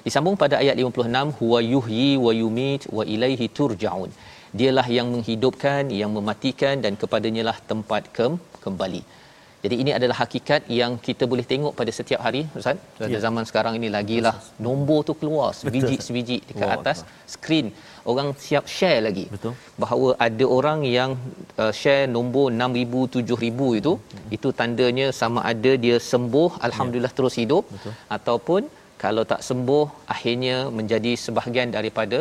Disambung 0.06 0.36
pada 0.42 0.58
ayat 0.62 0.74
56 0.74 1.38
huwa 1.38 1.58
yuhyi 1.72 2.10
wa 2.24 2.32
yumit 2.42 2.82
wa 2.96 3.04
ilaihi 3.14 3.46
turjaun. 3.58 4.10
Dialah 4.58 4.86
yang 4.96 5.08
menghidupkan, 5.14 5.88
yang 6.00 6.10
mematikan 6.16 6.82
dan 6.84 6.98
kepadanya 7.02 7.42
lah 7.48 7.58
tempat 7.70 8.10
kem- 8.16 8.40
kembali. 8.64 9.02
Jadi 9.64 9.76
ini 9.82 9.90
adalah 9.96 10.16
hakikat 10.22 10.62
yang 10.80 10.92
kita 11.06 11.24
boleh 11.32 11.44
tengok 11.50 11.72
pada 11.80 11.90
setiap 11.98 12.20
hari 12.26 12.42
Ustaz. 12.60 12.78
Pada 13.00 13.16
ya. 13.16 13.20
zaman 13.24 13.44
sekarang 13.50 13.74
ini 13.78 13.88
lagilah 13.96 14.34
nombor 14.66 14.98
tu 15.08 15.14
keluar 15.20 15.48
sebiji-sebiji 15.58 16.38
dekat 16.48 16.68
oh, 16.68 16.76
atas 16.76 16.98
skrin. 17.34 17.68
Orang 18.10 18.28
siap 18.44 18.64
share 18.76 19.00
lagi. 19.06 19.26
Betul. 19.34 19.54
Bahawa 19.82 20.08
ada 20.26 20.44
orang 20.58 20.80
yang 20.98 21.10
uh, 21.62 21.72
share 21.80 22.06
nombor 22.16 22.46
6000 22.50 23.22
7000 23.22 23.80
itu 23.80 23.92
hmm. 23.94 24.36
itu 24.36 24.48
tandanya 24.60 25.06
sama 25.20 25.40
ada 25.52 25.74
dia 25.84 25.98
sembuh 26.12 26.50
alhamdulillah 26.68 27.12
ya. 27.14 27.18
terus 27.20 27.36
hidup 27.42 27.64
Betul. 27.74 27.94
ataupun 28.16 28.62
kalau 29.04 29.22
tak 29.32 29.40
sembuh 29.48 29.84
akhirnya 30.14 30.56
menjadi 30.78 31.12
sebahagian 31.24 31.70
daripada 31.76 32.18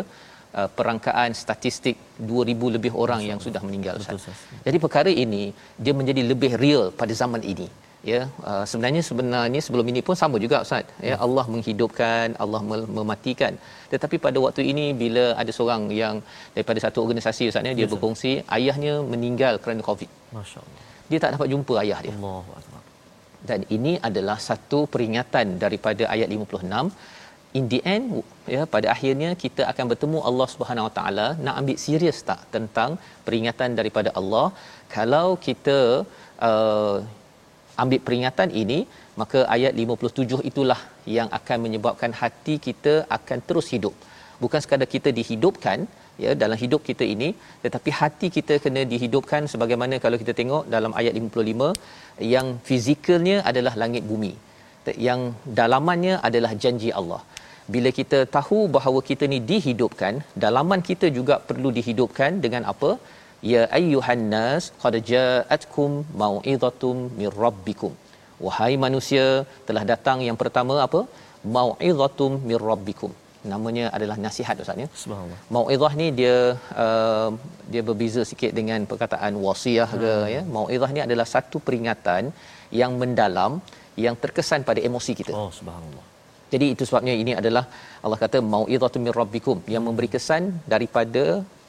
uh, 0.60 0.70
perangkaan 0.78 1.32
statistik 1.44 1.98
2000 2.32 2.76
lebih 2.76 2.92
orang 3.04 3.22
Betul. 3.22 3.30
yang 3.32 3.40
sudah 3.46 3.62
meninggal 3.68 3.96
Betul, 4.02 4.20
Jadi 4.66 4.78
perkara 4.86 5.12
ini 5.24 5.44
dia 5.84 5.94
menjadi 6.00 6.24
lebih 6.32 6.52
real 6.64 6.86
pada 7.02 7.16
zaman 7.22 7.44
ini. 7.54 7.70
Ya, 8.12 8.22
uh, 8.50 8.64
sebenarnya 8.70 9.02
sebenarnya 9.08 9.60
sebelum 9.66 9.86
ini 9.92 10.02
pun 10.06 10.16
sama 10.22 10.38
juga 10.44 10.58
Ustaz. 10.66 10.86
Ya, 11.08 11.16
hmm. 11.16 11.26
Allah 11.26 11.46
menghidupkan, 11.54 12.28
Allah 12.44 12.62
mematikan. 12.98 13.54
Tetapi 13.94 14.18
pada 14.26 14.38
waktu 14.46 14.62
ini 14.72 14.86
bila 15.02 15.26
ada 15.42 15.52
seorang 15.58 15.84
yang 16.02 16.16
daripada 16.56 16.80
satu 16.86 16.98
organisasi 17.06 17.44
Ustaz 17.52 17.70
ya, 17.70 17.74
dia 17.80 17.86
yes, 17.86 17.92
berkongsi 17.94 18.32
ayahnya 18.58 18.94
meninggal 19.14 19.62
kerana 19.64 19.86
Covid. 19.90 20.10
Masya-Allah. 20.38 20.82
Dia 21.12 21.20
tak 21.24 21.32
dapat 21.36 21.48
jumpa 21.54 21.74
ayah 21.84 22.00
dia. 22.06 22.14
Allahu 22.18 22.82
Dan 23.50 23.60
ini 23.76 23.94
adalah 24.10 24.38
satu 24.50 24.80
peringatan 24.94 25.48
daripada 25.64 26.04
ayat 26.16 26.28
56 26.36 27.21
in 27.60 27.66
the 27.72 27.80
end 27.94 28.06
ya 28.54 28.62
pada 28.74 28.88
akhirnya 28.94 29.30
kita 29.44 29.62
akan 29.72 29.86
bertemu 29.92 30.20
Allah 30.30 30.48
Subhanahu 30.54 30.88
Wa 30.88 30.94
Taala. 30.98 31.28
Nak 31.46 31.56
ambil 31.62 31.78
serius 31.86 32.20
tak 32.30 32.42
tentang 32.56 32.92
peringatan 33.26 33.72
daripada 33.80 34.12
Allah? 34.20 34.48
Kalau 34.96 35.28
kita 35.48 35.78
uh, 36.50 36.98
ambil 37.84 38.00
peringatan 38.08 38.50
ini 38.64 38.80
maka 39.22 39.40
ayat 39.56 39.74
57 39.84 40.50
itulah 40.50 40.80
yang 41.18 41.30
akan 41.40 41.58
menyebabkan 41.66 42.12
hati 42.22 42.56
kita 42.68 42.94
akan 43.18 43.40
terus 43.50 43.68
hidup. 43.76 43.96
Bukan 44.44 44.62
sekadar 44.64 44.90
kita 44.96 45.10
dihidupkan 45.18 45.80
ya 46.24 46.32
dalam 46.44 46.58
hidup 46.64 46.82
kita 46.90 47.06
ini 47.16 47.30
tetapi 47.64 47.90
hati 48.00 48.28
kita 48.38 48.54
kena 48.64 48.82
dihidupkan 48.94 49.44
sebagaimana 49.52 49.98
kalau 50.04 50.18
kita 50.22 50.34
tengok 50.40 50.64
dalam 50.76 50.94
ayat 51.02 51.14
55 51.20 52.26
yang 52.36 52.48
fizikalnya 52.70 53.38
adalah 53.52 53.76
langit 53.84 54.06
bumi. 54.12 54.34
Yang 55.08 55.22
dalamannya 55.60 56.14
adalah 56.28 56.52
janji 56.64 56.90
Allah 57.00 57.22
bila 57.76 57.90
kita 58.00 58.20
tahu 58.36 58.60
bahawa 58.76 59.00
kita 59.10 59.26
ni 59.34 59.40
dihidupkan 59.52 60.14
dalaman 60.44 60.82
kita 60.90 61.10
juga 61.18 61.36
perlu 61.50 61.70
dihidupkan 61.78 62.42
dengan 62.46 62.64
apa? 62.74 62.92
Ya 63.52 63.62
ayyuhan 63.78 64.24
nas 64.34 64.64
qad 64.84 64.96
ja'atkum 65.12 65.92
mau'izatum 66.24 66.98
mir 67.20 67.34
rabbikum. 67.44 67.94
Wahai 68.46 68.74
manusia 68.86 69.26
telah 69.70 69.84
datang 69.94 70.20
yang 70.28 70.38
pertama 70.42 70.76
apa? 70.88 71.02
Mau'izatum 71.58 72.34
mir 72.50 72.62
rabbikum. 72.72 73.12
Namanya 73.52 73.86
adalah 73.98 74.18
nasihat 74.26 74.56
ustaz 74.64 74.82
ya? 74.84 74.88
Subhanallah. 75.04 75.40
Mau'izah 75.56 75.94
ni 76.02 76.08
dia 76.20 76.36
uh, 76.86 77.30
dia 77.74 77.82
berbeza 77.90 78.22
sikit 78.32 78.52
dengan 78.60 78.86
perkataan 78.92 79.34
wasiah 79.46 79.90
ke 80.04 80.14
hmm. 80.14 80.32
ya? 80.36 80.42
Mau'izah 80.58 80.92
ni 80.96 81.02
adalah 81.08 81.28
satu 81.36 81.60
peringatan 81.68 82.30
yang 82.82 82.94
mendalam 83.02 83.54
yang 84.06 84.16
terkesan 84.24 84.62
pada 84.70 84.80
emosi 84.90 85.14
kita. 85.22 85.34
Oh 85.42 85.50
subhanallah 85.60 86.11
jadi 86.54 86.66
itu 86.74 86.84
sebabnya 86.90 87.14
ini 87.24 87.32
adalah 87.42 87.64
Allah 88.06 88.18
kata 88.24 88.38
mau'izatun 88.54 89.02
mir 89.06 89.16
rabbikum 89.22 89.58
yang 89.74 89.84
memberi 89.88 90.10
kesan 90.16 90.44
daripada 90.74 91.24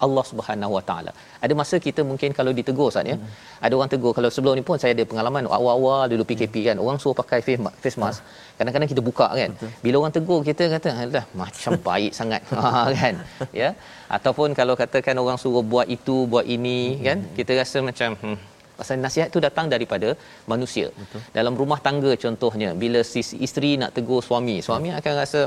Allah 0.05 0.25
Subhanahu 0.31 0.73
Wa 0.77 0.83
Taala. 0.89 1.13
Ada 1.45 1.55
masa 1.61 1.77
kita 1.87 2.01
mungkin 2.11 2.31
kalau 2.39 2.53
ditegur 2.59 2.87
Ustaz 2.91 3.11
ya. 3.11 3.17
Hmm. 3.19 3.29
Ada 3.65 3.75
orang 3.79 3.91
tegur 3.93 4.13
kalau 4.19 4.31
sebelum 4.35 4.55
ni 4.59 4.65
pun 4.69 4.79
saya 4.83 4.93
ada 4.97 5.05
pengalaman 5.11 5.47
awal-awal 5.59 6.03
dulu 6.13 6.25
PKP 6.31 6.55
hmm. 6.59 6.67
kan 6.69 6.77
orang 6.85 6.99
suruh 7.03 7.17
pakai 7.21 7.39
face 7.83 7.99
mask. 8.03 8.21
Hmm. 8.21 8.57
Kadang-kadang 8.59 8.89
kita 8.93 9.03
buka 9.09 9.27
kan. 9.41 9.51
Betul. 9.55 9.71
Bila 9.85 9.97
orang 10.03 10.15
tegur 10.17 10.41
kita 10.51 10.67
kata 10.75 10.89
alah 11.05 11.25
macam 11.43 11.73
baik 11.89 12.13
sangat 12.19 12.43
ha, 12.59 12.91
kan. 13.01 13.15
Ya. 13.61 13.71
Ataupun 14.17 14.59
kalau 14.61 14.75
katakan 14.83 15.15
orang 15.25 15.39
suruh 15.45 15.63
buat 15.75 15.87
itu 15.97 16.17
buat 16.33 16.47
ini 16.57 16.79
hmm. 16.99 17.05
kan 17.07 17.19
kita 17.39 17.53
rasa 17.63 17.79
macam 17.91 18.11
hmm, 18.23 18.37
pasal 18.83 18.99
nasihat 19.07 19.29
itu 19.33 19.43
datang 19.47 19.69
daripada 19.75 20.11
manusia. 20.53 20.89
Betul. 21.01 21.23
dalam 21.39 21.55
rumah 21.63 21.81
tangga 21.87 22.13
contohnya 22.25 22.71
bila 22.83 23.01
si 23.13 23.23
isteri 23.47 23.73
nak 23.83 23.93
tegur 23.97 24.21
suami 24.29 24.57
suami 24.69 24.91
hmm. 24.91 24.99
akan 25.01 25.15
rasa 25.23 25.41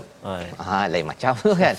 ah 0.71 0.86
lain 0.93 1.08
macam 1.13 1.34
tu 1.45 1.54
kan? 1.65 1.78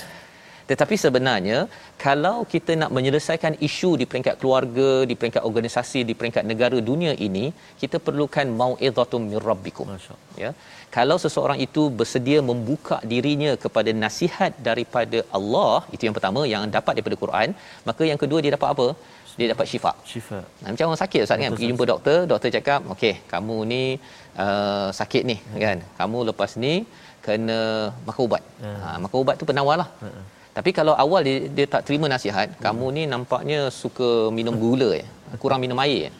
Tetapi 0.70 0.94
sebenarnya 1.02 1.58
kalau 2.04 2.36
kita 2.52 2.72
nak 2.80 2.90
menyelesaikan 2.96 3.54
isu 3.66 3.90
di 4.00 4.04
peringkat 4.10 4.36
keluarga 4.40 4.88
di 5.10 5.14
peringkat 5.20 5.42
organisasi 5.48 6.00
di 6.08 6.14
peringkat 6.18 6.44
negara 6.50 6.78
dunia 6.88 7.12
ini 7.26 7.44
kita 7.82 7.96
perlukan 8.06 8.46
mau'izatum 8.62 9.22
mir 9.30 9.44
rabbikum. 9.50 9.90
Ya. 10.44 10.50
Kalau 10.96 11.16
seseorang 11.24 11.58
itu 11.66 11.82
bersedia 12.00 12.38
membuka 12.50 12.98
dirinya 13.12 13.52
kepada 13.64 13.90
nasihat 14.04 14.52
daripada 14.68 15.18
Allah 15.38 15.74
itu 15.94 16.02
yang 16.06 16.16
pertama 16.18 16.42
yang 16.52 16.64
dapat 16.78 16.92
daripada 16.98 17.18
Quran 17.24 17.48
maka 17.88 18.02
yang 18.10 18.20
kedua 18.22 18.40
dia 18.44 18.54
dapat 18.56 18.70
apa 18.74 18.86
dia 19.38 19.46
dapat 19.52 19.66
syifa. 19.70 19.92
Syifa. 20.10 20.38
Nah, 20.60 20.68
macam 20.72 20.84
orang 20.88 21.02
sakit 21.04 21.20
Ustaz 21.24 21.36
kan 21.42 21.52
pergi 21.54 21.68
jumpa 21.70 21.84
doktor, 21.92 22.18
doktor 22.30 22.50
cakap, 22.56 22.80
"Okey, 22.92 23.14
kamu 23.32 23.56
ni 23.72 23.82
uh, 24.44 24.88
sakit 25.00 25.22
ni 25.30 25.36
hmm. 25.36 25.60
kan. 25.64 25.78
Kamu 26.00 26.18
lepas 26.30 26.50
ni 26.64 26.74
kena 27.26 27.58
makan 28.08 28.22
ubat." 28.28 28.42
Hmm. 28.64 28.78
Ha, 28.82 28.88
makan 29.04 29.16
ubat 29.22 29.34
tu 29.40 29.46
penawarlah. 29.50 29.88
Hmm. 30.02 30.24
Tapi 30.56 30.70
kalau 30.78 30.94
awal 31.04 31.20
dia, 31.28 31.36
dia 31.56 31.66
tak 31.74 31.82
terima 31.86 32.08
nasihat, 32.14 32.48
hmm. 32.48 32.60
kamu 32.64 32.86
ni 32.96 33.02
nampaknya 33.12 33.58
suka 33.82 34.32
minum 34.38 34.56
gula 34.64 34.90
ya. 35.00 35.06
Kurang 35.42 35.60
minum 35.64 35.78
air. 35.84 36.08
Ya? 36.08 36.10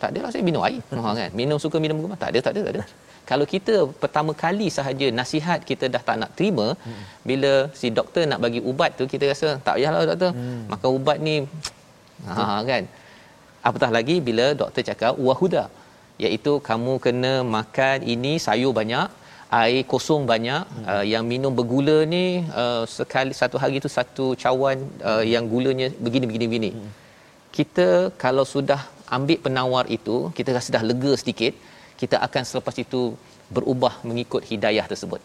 Tak 0.00 0.08
adalah 0.12 0.30
saya 0.34 0.44
minum 0.48 0.62
air. 0.68 0.80
Ha, 0.88 1.10
kan. 1.20 1.30
Minum 1.40 1.58
suka 1.64 1.76
minum 1.84 2.00
gula. 2.00 2.16
Tak 2.22 2.32
ada, 2.32 2.38
tak 2.46 2.52
ada, 2.56 2.62
tak 2.68 2.74
ada. 2.76 2.84
Kalau 3.30 3.46
kita 3.48 3.74
pertama 4.02 4.32
kali 4.44 4.68
sahaja 4.68 5.06
nasihat 5.20 5.60
kita 5.68 5.88
dah 5.94 6.02
tak 6.08 6.16
nak 6.22 6.30
terima, 6.36 6.66
hmm. 6.76 7.04
bila 7.28 7.52
si 7.80 7.88
doktor 7.98 8.24
nak 8.30 8.40
bagi 8.44 8.60
ubat 8.70 8.90
tu 9.00 9.04
kita 9.12 9.24
rasa 9.32 9.48
tak 9.66 9.76
payahlah 9.76 10.02
doktor. 10.12 10.32
Hmm. 10.36 10.64
Makan 10.72 10.90
ubat 10.98 11.18
ni 11.28 11.36
Ha 12.28 12.44
kan. 12.70 12.84
Apatah 13.68 13.90
lagi 13.96 14.16
bila 14.28 14.46
doktor 14.60 14.82
cakap 14.90 15.14
wahuda 15.26 15.64
iaitu 16.24 16.52
kamu 16.68 16.92
kena 17.04 17.32
makan 17.56 17.98
ini 18.14 18.32
sayur 18.46 18.72
banyak, 18.80 19.08
air 19.60 19.82
kosong 19.92 20.22
banyak, 20.32 20.62
hmm. 20.64 20.84
uh, 20.92 21.04
yang 21.12 21.24
minum 21.32 21.52
bergula 21.58 21.96
ni 22.14 22.24
uh, 22.62 22.82
sekali 22.96 23.32
satu 23.40 23.56
hari 23.62 23.82
tu 23.84 23.90
satu 23.98 24.26
cawan 24.42 24.78
uh, 25.10 25.24
yang 25.34 25.46
gulanya 25.52 25.88
begini 26.06 26.24
begini 26.30 26.46
begini. 26.50 26.70
Hmm. 26.76 26.90
Kita 27.56 27.88
kalau 28.24 28.44
sudah 28.54 28.80
ambil 29.16 29.38
penawar 29.44 29.84
itu, 29.98 30.16
kita 30.36 30.50
rasa 30.56 30.74
dah 30.76 30.84
lega 30.90 31.12
sedikit, 31.22 31.54
kita 32.00 32.16
akan 32.26 32.42
selepas 32.50 32.76
itu 32.84 33.02
berubah 33.56 33.94
mengikut 34.08 34.42
hidayah 34.50 34.86
tersebut. 34.92 35.20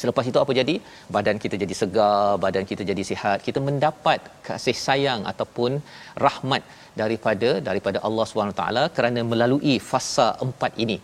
Selepas 0.00 0.24
itu 0.30 0.38
apa 0.42 0.52
jadi? 0.58 0.74
Badan 1.14 1.38
kita 1.44 1.56
jadi 1.62 1.74
segar, 1.80 2.38
badan 2.44 2.64
kita 2.70 2.82
jadi 2.90 3.02
sihat. 3.10 3.38
Kita 3.46 3.58
mendapat 3.68 4.20
kasih 4.48 4.76
sayang 4.86 5.22
ataupun 5.32 5.80
rahmat 6.24 6.62
daripada 7.00 7.50
daripada 7.68 7.98
Allah 8.08 8.24
SWT 8.26 8.62
kerana 8.96 9.20
melalui 9.32 9.74
fasa 9.90 10.28
empat 10.46 10.72
ini 10.84 10.98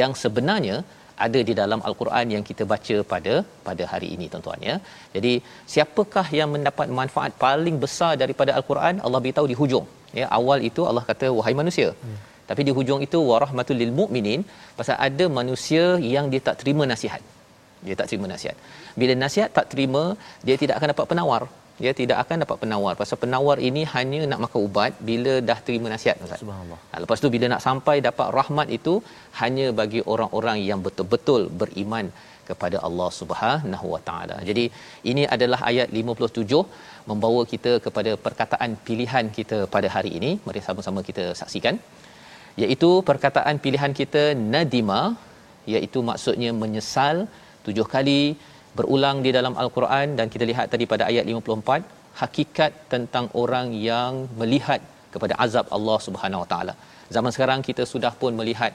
yang 0.00 0.12
sebenarnya 0.22 0.78
ada 1.26 1.40
di 1.48 1.54
dalam 1.60 1.80
al-Quran 1.88 2.26
yang 2.34 2.44
kita 2.48 2.64
baca 2.72 2.96
pada 3.12 3.34
pada 3.68 3.84
hari 3.92 4.08
ini 4.16 4.26
tuan-tuan 4.32 4.60
ya. 4.68 4.76
Jadi 5.16 5.32
siapakah 5.72 6.26
yang 6.38 6.50
mendapat 6.54 6.88
manfaat 7.00 7.32
paling 7.46 7.76
besar 7.84 8.12
daripada 8.22 8.52
al-Quran? 8.58 9.02
Allah 9.06 9.20
beritahu 9.24 9.48
di 9.52 9.58
hujung. 9.62 9.86
Ya, 10.20 10.26
awal 10.38 10.60
itu 10.68 10.82
Allah 10.90 11.04
kata 11.10 11.26
wahai 11.38 11.54
manusia. 11.60 11.90
Hmm. 12.04 12.16
Tapi 12.50 12.62
di 12.68 12.72
hujung 12.78 13.02
itu 13.06 13.18
warahmatul 13.30 13.78
lil 13.82 13.92
mukminin 13.98 14.40
pasal 14.78 14.96
ada 15.08 15.26
manusia 15.40 15.84
yang 16.14 16.26
dia 16.32 16.42
tak 16.48 16.56
terima 16.62 16.84
nasihat 16.92 17.22
dia 17.86 17.94
tak 18.00 18.08
terima 18.10 18.26
nasihat 18.34 18.56
bila 19.00 19.14
nasihat 19.24 19.50
tak 19.58 19.66
terima 19.72 20.04
dia 20.46 20.56
tidak 20.62 20.76
akan 20.78 20.90
dapat 20.94 21.08
penawar 21.12 21.42
dia 21.82 21.92
tidak 22.00 22.16
akan 22.22 22.36
dapat 22.44 22.56
penawar 22.62 22.92
pasal 23.00 23.18
penawar 23.22 23.56
ini 23.68 23.82
hanya 23.92 24.20
nak 24.30 24.40
makan 24.44 24.60
ubat 24.68 24.92
bila 25.10 25.34
dah 25.50 25.58
terima 25.66 25.86
nasihat 25.94 26.16
subhanallah 26.42 26.80
ha, 26.90 27.00
lepas 27.04 27.22
tu 27.24 27.30
bila 27.36 27.46
nak 27.52 27.62
sampai 27.68 27.96
dapat 28.08 28.28
rahmat 28.38 28.68
itu 28.78 28.94
hanya 29.40 29.66
bagi 29.80 30.02
orang-orang 30.14 30.58
yang 30.70 30.80
betul-betul 30.86 31.44
beriman 31.62 32.08
kepada 32.50 32.76
Allah 32.86 33.08
Subhanahu 33.20 33.86
Wa 33.94 34.00
Taala. 34.08 34.36
Jadi 34.48 34.64
ini 35.10 35.24
adalah 35.34 35.60
ayat 35.70 35.88
57 36.02 36.62
membawa 37.10 37.42
kita 37.52 37.72
kepada 37.86 38.12
perkataan 38.26 38.70
pilihan 38.86 39.26
kita 39.38 39.58
pada 39.74 39.88
hari 39.96 40.12
ini. 40.18 40.30
Mari 40.46 40.62
sama-sama 40.68 41.02
kita 41.08 41.24
saksikan. 41.40 41.76
Iaitu 42.62 42.90
perkataan 43.10 43.56
pilihan 43.64 43.92
kita 44.00 44.22
nadima 44.54 45.00
iaitu 45.74 45.98
maksudnya 46.10 46.50
menyesal 46.62 47.16
tujuh 47.66 47.86
kali 47.94 48.20
berulang 48.78 49.18
di 49.26 49.30
dalam 49.36 49.54
al-Quran 49.62 50.08
dan 50.18 50.26
kita 50.34 50.44
lihat 50.50 50.66
tadi 50.74 50.84
pada 50.92 51.04
ayat 51.10 51.24
54 51.32 51.98
hakikat 52.22 52.72
tentang 52.92 53.26
orang 53.42 53.68
yang 53.88 54.14
melihat 54.40 54.80
kepada 55.14 55.34
azab 55.44 55.66
Allah 55.76 55.98
Subhanahu 56.06 56.42
Wa 56.44 56.48
Taala. 56.52 56.74
Zaman 57.14 57.32
sekarang 57.36 57.60
kita 57.68 57.84
sudah 57.92 58.12
pun 58.22 58.32
melihat 58.40 58.72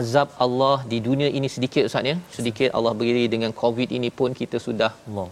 azab 0.00 0.28
Allah 0.44 0.76
di 0.92 0.98
dunia 1.08 1.28
ini 1.38 1.48
sedikit 1.54 1.84
ustaz 1.88 2.10
ya. 2.10 2.16
Sedikit 2.38 2.68
Allah 2.78 2.92
beri 3.00 3.24
dengan 3.34 3.52
Covid 3.62 3.88
ini 3.98 4.10
pun 4.20 4.30
kita 4.42 4.58
sudah 4.66 4.92
Allah. 5.08 5.28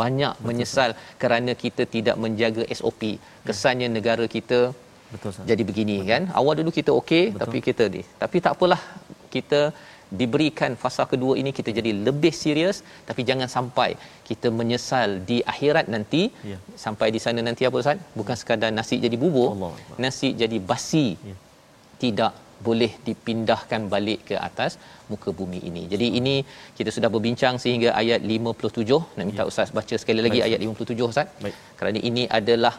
banyak 0.00 0.34
menyesal 0.48 0.90
kerana 1.22 1.52
kita 1.64 1.84
tidak 1.94 2.16
menjaga 2.24 2.62
SOP. 2.78 3.02
Kesannya 3.48 3.88
negara 3.98 4.26
kita 4.36 4.60
Betul 5.12 5.28
Ustaz. 5.32 5.48
jadi 5.50 5.62
begini 5.70 5.96
kan 6.10 6.22
awal 6.40 6.54
dulu 6.58 6.70
kita 6.78 6.90
okey 7.00 7.24
tapi 7.40 7.58
kita 7.66 7.84
ni 7.94 8.02
tapi 8.22 8.36
tak 8.44 8.52
apalah 8.56 8.80
kita 9.34 9.60
diberikan 10.20 10.72
fasa 10.82 11.02
kedua 11.12 11.34
ini 11.40 11.50
kita 11.58 11.70
jadi 11.78 11.90
lebih 12.06 12.32
serius 12.42 12.78
tapi 13.08 13.20
jangan 13.28 13.48
sampai 13.56 13.90
kita 14.28 14.48
menyesal 14.60 15.10
di 15.30 15.38
akhirat 15.52 15.86
nanti 15.94 16.22
Ya. 16.52 16.58
sampai 16.84 17.08
di 17.14 17.20
sana 17.24 17.40
nanti 17.48 17.62
apa 17.68 17.76
ustaz 17.82 17.98
bukan 18.20 18.36
sekadar 18.40 18.70
nasi 18.78 18.96
jadi 19.06 19.16
bubur 19.24 19.48
Allah 19.56 19.72
nasi 20.04 20.30
jadi 20.42 20.58
basi 20.70 21.06
Ya. 21.30 21.36
tidak 22.04 22.32
boleh 22.66 22.90
dipindahkan 23.06 23.80
balik 23.94 24.20
ke 24.28 24.34
atas 24.48 24.72
muka 25.10 25.30
bumi 25.38 25.58
ini. 25.68 25.80
Jadi 25.92 26.06
ini 26.18 26.34
kita 26.78 26.90
sudah 26.96 27.10
berbincang 27.14 27.54
sehingga 27.62 27.90
ayat 28.00 28.20
57. 28.34 29.00
Nak 29.18 29.24
minta 29.28 29.44
ustaz 29.50 29.74
baca 29.78 29.94
sekali 30.02 30.20
lagi 30.26 30.38
Baik. 30.38 30.46
ayat 30.48 30.60
57 30.66 31.08
ustaz. 31.12 31.26
Baik. 31.44 31.56
Kerana 31.78 31.98
ini 32.10 32.22
adalah 32.38 32.74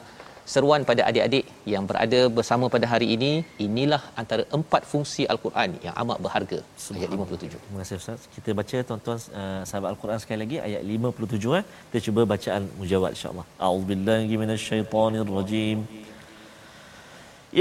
seruan 0.54 0.82
pada 0.90 1.02
adik-adik 1.10 1.46
yang 1.74 1.84
berada 1.90 2.22
bersama 2.38 2.66
pada 2.76 2.86
hari 2.94 3.08
ini 3.16 3.32
inilah 3.66 4.02
antara 4.22 4.44
empat 4.58 4.84
fungsi 4.92 5.24
al-Quran 5.34 5.70
yang 5.86 5.96
amat 6.04 6.18
berharga. 6.26 6.60
Ayat 6.98 7.10
57 7.18 7.52
terima 7.66 7.80
kasih 7.82 7.98
ustaz. 8.02 8.22
Kita 8.36 8.50
baca 8.60 8.78
tuan-tuan 8.90 9.20
eh, 9.42 9.62
sahabat 9.70 9.90
al-Quran 9.94 10.20
sekali 10.24 10.40
lagi 10.44 10.58
ayat 10.68 10.82
57 10.96 11.60
eh. 11.60 11.64
Kita 11.90 12.00
cuba 12.08 12.22
bacaan 12.34 12.64
mujawad 12.80 13.12
insyaallah. 13.18 13.48
A'udzubillahi 13.68 14.34
minasyaitonirrajim 14.44 15.80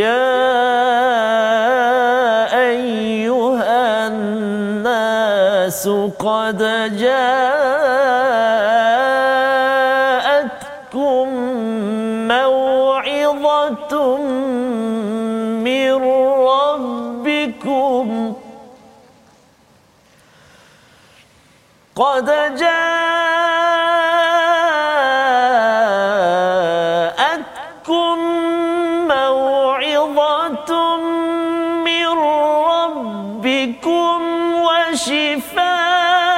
ya 0.01 0.21
ayyuhan 2.65 4.17
nas 4.87 5.85
qad 6.25 6.63
jaa 7.03 8.52
قد 21.97 22.27
جاءتكم 22.57 23.29
موعظة 29.09 30.97
من 31.85 32.09
ربكم 32.69 34.19
وشفاء 34.55 36.32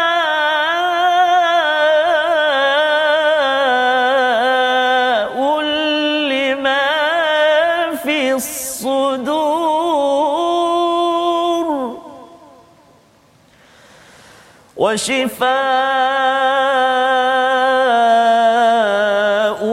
وشفاء 14.94 15.50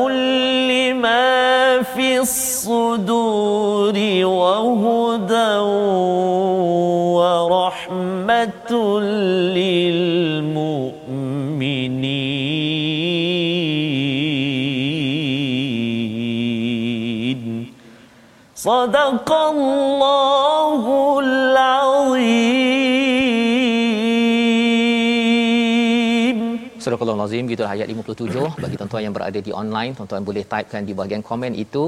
لما 0.10 1.82
في 1.94 2.20
الصدور 2.20 3.94
وهدى 4.26 5.54
ورحمة 7.22 8.72
للمؤمنين. 9.62 10.42
صدق 18.56 19.30
الله 19.32 20.51
Surah 27.02 27.14
Al-Azim 27.18 27.46
gitu 27.52 27.64
ayat 27.74 27.88
57 27.92 28.42
bagi 28.64 28.76
tuan-tuan 28.80 29.04
yang 29.06 29.14
berada 29.16 29.40
di 29.46 29.52
online 29.62 29.92
tuan-tuan 29.98 30.26
boleh 30.28 30.44
typekan 30.52 30.84
di 30.90 30.94
bahagian 30.98 31.24
komen 31.30 31.54
itu 31.64 31.84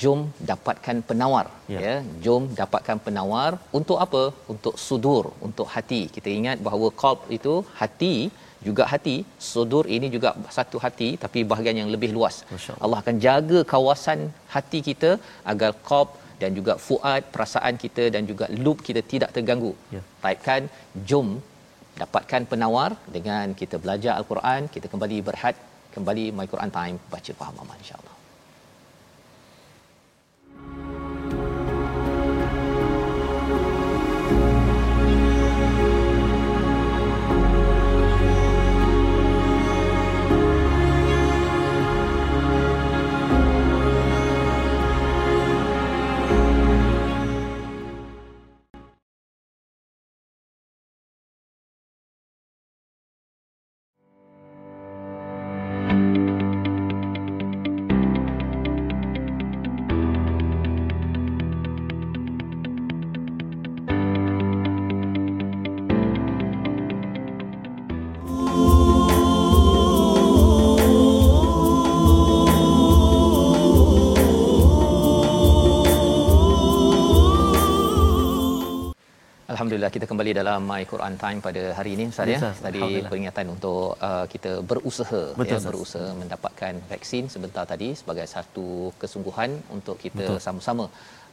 jom 0.00 0.20
dapatkan 0.48 0.96
penawar. 1.08 1.44
Ya. 1.74 1.78
ya 1.84 1.94
jom 2.24 2.42
dapatkan 2.60 2.98
penawar. 3.04 3.50
Untuk 3.78 3.98
apa? 4.06 4.22
Untuk 4.54 4.74
sudur 4.86 5.24
untuk 5.48 5.68
hati. 5.74 6.00
Kita 6.16 6.28
ingat 6.38 6.66
bahawa 6.66 6.90
qalb 7.02 7.20
itu 7.38 7.54
hati 7.80 8.14
juga 8.66 8.84
hati. 8.92 9.16
Sudur 9.52 9.84
ini 9.96 10.10
juga 10.16 10.32
satu 10.58 10.82
hati 10.86 11.10
tapi 11.24 11.46
bahagian 11.52 11.78
yang 11.82 11.92
lebih 11.94 12.10
luas. 12.18 12.38
Allah. 12.58 12.76
Allah 12.84 13.00
akan 13.04 13.16
jaga 13.28 13.60
kawasan 13.74 14.20
hati 14.56 14.80
kita 14.90 15.12
agar 15.52 15.72
qalb 15.90 16.10
dan 16.42 16.52
juga 16.58 16.74
fuad 16.86 17.22
perasaan 17.34 17.76
kita 17.84 18.06
dan 18.16 18.24
juga 18.32 18.46
loop 18.64 18.80
kita 18.88 19.02
tidak 19.12 19.30
terganggu. 19.36 19.74
Ya. 19.96 20.02
typekan 20.24 20.64
jom 21.12 21.28
dapatkan 22.02 22.42
penawar 22.50 22.90
dengan 23.16 23.56
kita 23.60 23.76
belajar 23.80 24.12
al-Quran 24.20 24.68
kita 24.74 24.86
kembali 24.92 25.18
berhad 25.28 25.56
kembali 25.96 26.24
my 26.36 26.46
Quran 26.52 26.70
time 26.78 26.96
baca 27.14 27.32
faham 27.40 27.56
aman 27.64 27.78
insyaallah 27.80 28.15
Alhamdulillah 79.86 80.02
kita 80.02 80.10
kembali 80.10 80.32
dalam 80.42 80.60
My 80.66 80.82
Quran 80.92 81.14
Time 81.22 81.38
pada 81.46 81.62
hari 81.78 81.90
ini 81.94 82.04
Ustaz 82.10 82.26
ya. 82.26 82.38
Tadi 82.66 83.06
peringatan 83.10 83.46
untuk 83.54 83.94
uh, 84.08 84.26
kita 84.32 84.52
berusaha 84.70 85.22
Betul, 85.38 85.50
ya 85.54 85.58
berusaha 85.62 86.08
mendapatkan 86.22 86.74
vaksin 86.90 87.30
sebentar 87.34 87.62
tadi 87.72 87.88
sebagai 88.00 88.26
satu 88.34 88.90
kesungguhan 89.02 89.50
untuk 89.76 89.94
kita 90.04 90.26
Betul. 90.26 90.42
sama-sama 90.46 90.86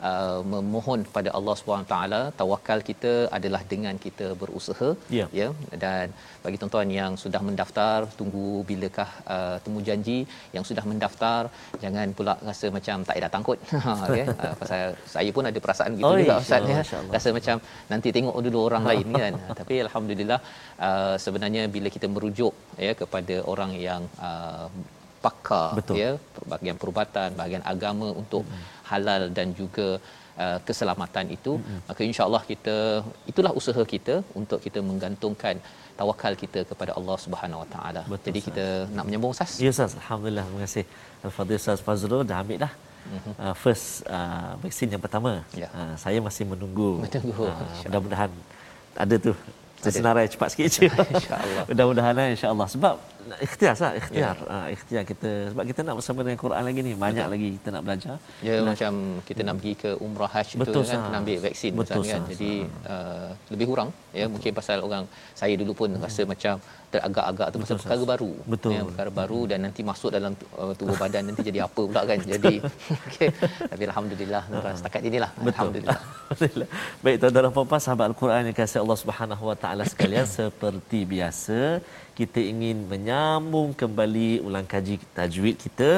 uh, 0.09 0.39
memohon 0.53 0.99
pada 1.15 1.29
Allah 1.37 1.55
Subhanahu 1.59 1.89
taala 1.93 2.21
tawakal 2.39 2.79
kita 2.89 3.13
adalah 3.37 3.61
dengan 3.73 3.95
kita 4.05 4.27
berusaha 4.41 4.89
Ya. 5.19 5.25
ya. 5.39 5.47
Dan 5.83 6.05
bagi 6.45 6.57
tuan-tuan 6.61 6.89
yang 6.99 7.11
sudah 7.23 7.41
mendaftar 7.47 7.97
tunggu 8.19 8.47
bilakah 8.69 9.09
uh, 9.35 9.55
temu 9.65 9.79
janji 9.89 10.19
yang 10.55 10.65
sudah 10.69 10.83
mendaftar 10.91 11.41
jangan 11.83 12.07
pula 12.17 12.33
rasa 12.49 12.67
macam 12.77 12.97
tak 13.09 13.15
ada 13.21 13.29
takut 13.37 13.57
ya. 14.19 14.25
Uh, 14.43 14.53
pasal 14.61 14.81
saya 15.13 15.29
pun 15.35 15.45
ada 15.49 15.59
perasaan 15.65 15.91
gitu 15.97 16.07
Oh, 16.09 16.17
juga 16.21 16.35
ustaz 16.43 16.63
ya. 16.73 16.79
rasa 17.15 17.29
macam 17.37 17.55
nanti 17.91 18.07
tengok 18.17 18.35
dulu 18.45 18.59
orang 18.69 18.83
lain 18.91 19.07
kan. 19.23 19.33
Tapi 19.59 19.73
alhamdulillah 19.85 20.39
uh, 20.87 21.15
sebenarnya 21.25 21.63
bila 21.75 21.87
kita 21.95 22.07
merujuk 22.15 22.53
ya 22.87 22.91
kepada 23.01 23.35
orang 23.51 23.71
yang 23.87 24.01
uh, 24.29 24.67
pakar 25.25 25.69
Betul. 25.79 25.95
ya 26.03 26.11
bahagian 26.51 26.77
perubatan 26.81 27.29
bahagian 27.39 27.63
agama 27.73 28.07
untuk 28.21 28.43
halal 28.91 29.23
dan 29.37 29.47
juga 29.61 29.87
uh, 30.43 30.57
keselamatan 30.67 31.25
itu 31.37 31.53
maka 31.89 32.01
insyaallah 32.09 32.43
kita 32.51 32.75
itulah 33.31 33.53
usaha 33.61 33.83
kita 33.93 34.15
untuk 34.41 34.59
kita 34.65 34.81
menggantungkan 34.89 35.57
tawakal 35.99 36.33
kita 36.43 36.59
kepada 36.69 36.91
Allah 36.99 37.17
Subhanahu 37.25 37.61
Wa 37.63 37.67
Taala. 37.73 38.01
Jadi 38.27 38.39
Ustaz. 38.39 38.47
kita 38.47 38.65
nak 38.95 39.03
menyambung 39.07 39.33
Ustaz. 39.35 39.51
Ya 39.65 39.69
Ustaz, 39.75 39.91
Alhamdulillah. 40.01 40.45
Terima 40.47 40.61
kasih. 40.65 40.85
Al-Fadhil 41.27 41.59
Ustaz 41.61 41.79
Fazrul 41.87 42.23
dah 42.31 42.37
ambil 42.43 42.57
dah. 42.65 42.73
Uh, 43.43 43.53
first 43.63 43.87
uh, 44.17 44.51
vaksin 44.63 44.87
yang 44.93 45.03
pertama. 45.05 45.31
Ya. 45.61 45.67
Uh, 45.79 45.93
saya 46.03 46.19
masih 46.27 46.45
menunggu. 46.51 46.89
Menunggu, 47.05 47.45
Uh, 47.51 47.67
mudah-mudahan 47.85 48.31
ada 49.03 49.15
tu 49.25 49.31
tersenarai 49.83 50.25
cepat 50.31 50.47
sikit 50.55 50.67
je. 50.71 50.81
InsyaAllah. 51.19 51.63
Mudah-mudahan 51.69 52.15
eh, 52.23 52.27
insya-Allah 52.35 52.67
sebab 52.71 52.95
ikhtiar 53.43 53.73
sah 53.79 53.91
ikhtiar. 53.99 54.35
Ya. 54.39 54.47
Uh, 54.47 54.67
ikhtiar 54.75 55.03
kita 55.07 55.29
sebab 55.51 55.63
kita 55.69 55.79
nak 55.87 55.95
bersama 55.99 56.19
dengan 56.25 56.39
Quran 56.39 56.63
lagi 56.63 56.79
ni, 56.83 56.91
banyak 56.95 57.25
Betul. 57.27 57.33
lagi 57.35 57.47
kita 57.59 57.69
nak 57.75 57.83
belajar. 57.87 58.15
Ya 58.39 58.55
nah. 58.59 58.71
macam 58.71 58.91
kita 59.27 59.41
nak 59.47 59.55
pergi 59.59 59.73
ke 59.83 59.89
umrah 59.99 60.31
haji 60.31 60.55
Betul, 60.59 60.73
tu 60.75 60.81
kan 60.87 60.95
sah. 60.95 61.03
kena 61.07 61.17
ambil 61.23 61.37
vaksin 61.43 61.71
Betul, 61.75 61.83
misalnya 61.83 62.11
kan. 62.11 62.21
sah, 62.23 62.29
Jadi 62.31 62.51
uh, 62.87 63.29
lebih 63.53 63.65
kurang 63.71 63.89
ya 64.15 64.25
mungkin 64.31 64.51
pasal 64.55 64.77
orang 64.87 65.03
saya 65.35 65.53
dulu 65.59 65.73
pun 65.75 65.89
rasa 65.99 66.21
macam 66.23 66.55
teragak-agak 66.93 67.47
tu 67.53 67.57
pasal 67.63 67.77
perkara 67.81 68.03
baru. 68.13 68.31
Betul. 68.53 68.71
Ya 68.75 68.81
perkara 68.89 69.11
baru 69.19 69.41
dan 69.51 69.59
nanti 69.65 69.81
masuk 69.91 70.09
dalam 70.17 70.31
uh, 70.61 70.73
tubuh 70.79 70.97
badan 71.03 71.23
nanti 71.29 71.41
jadi 71.49 71.59
apa 71.67 71.81
pula 71.89 72.01
kan. 72.09 72.19
Jadi 72.33 72.55
okey. 73.07 73.29
Tapi 73.71 73.83
alhamdulillah 73.89 74.43
Nura 74.53 74.71
setakat 74.79 75.01
inilah. 75.09 75.31
Betul. 75.37 75.51
Alhamdulillah. 75.53 75.97
Alhamdulillah. 76.33 76.69
Baik 77.05 77.15
tuan-tuan 77.21 77.43
dan 77.45 77.53
puan-puan 77.57 77.81
sahabat 77.85 78.05
Al-Quran 78.11 78.41
yang 78.49 78.57
kasih 78.61 78.79
Allah 78.83 78.97
Subhanahu 79.03 79.43
Wa 79.49 79.57
Taala 79.63 79.83
sekalian 79.93 80.27
seperti 80.39 80.99
biasa 81.13 81.59
kita 82.19 82.39
ingin 82.51 82.77
menyambung 82.91 83.69
kembali 83.81 84.29
ulang 84.47 84.67
kaji 84.73 84.95
tajwid 85.17 85.57
kita 85.65 85.89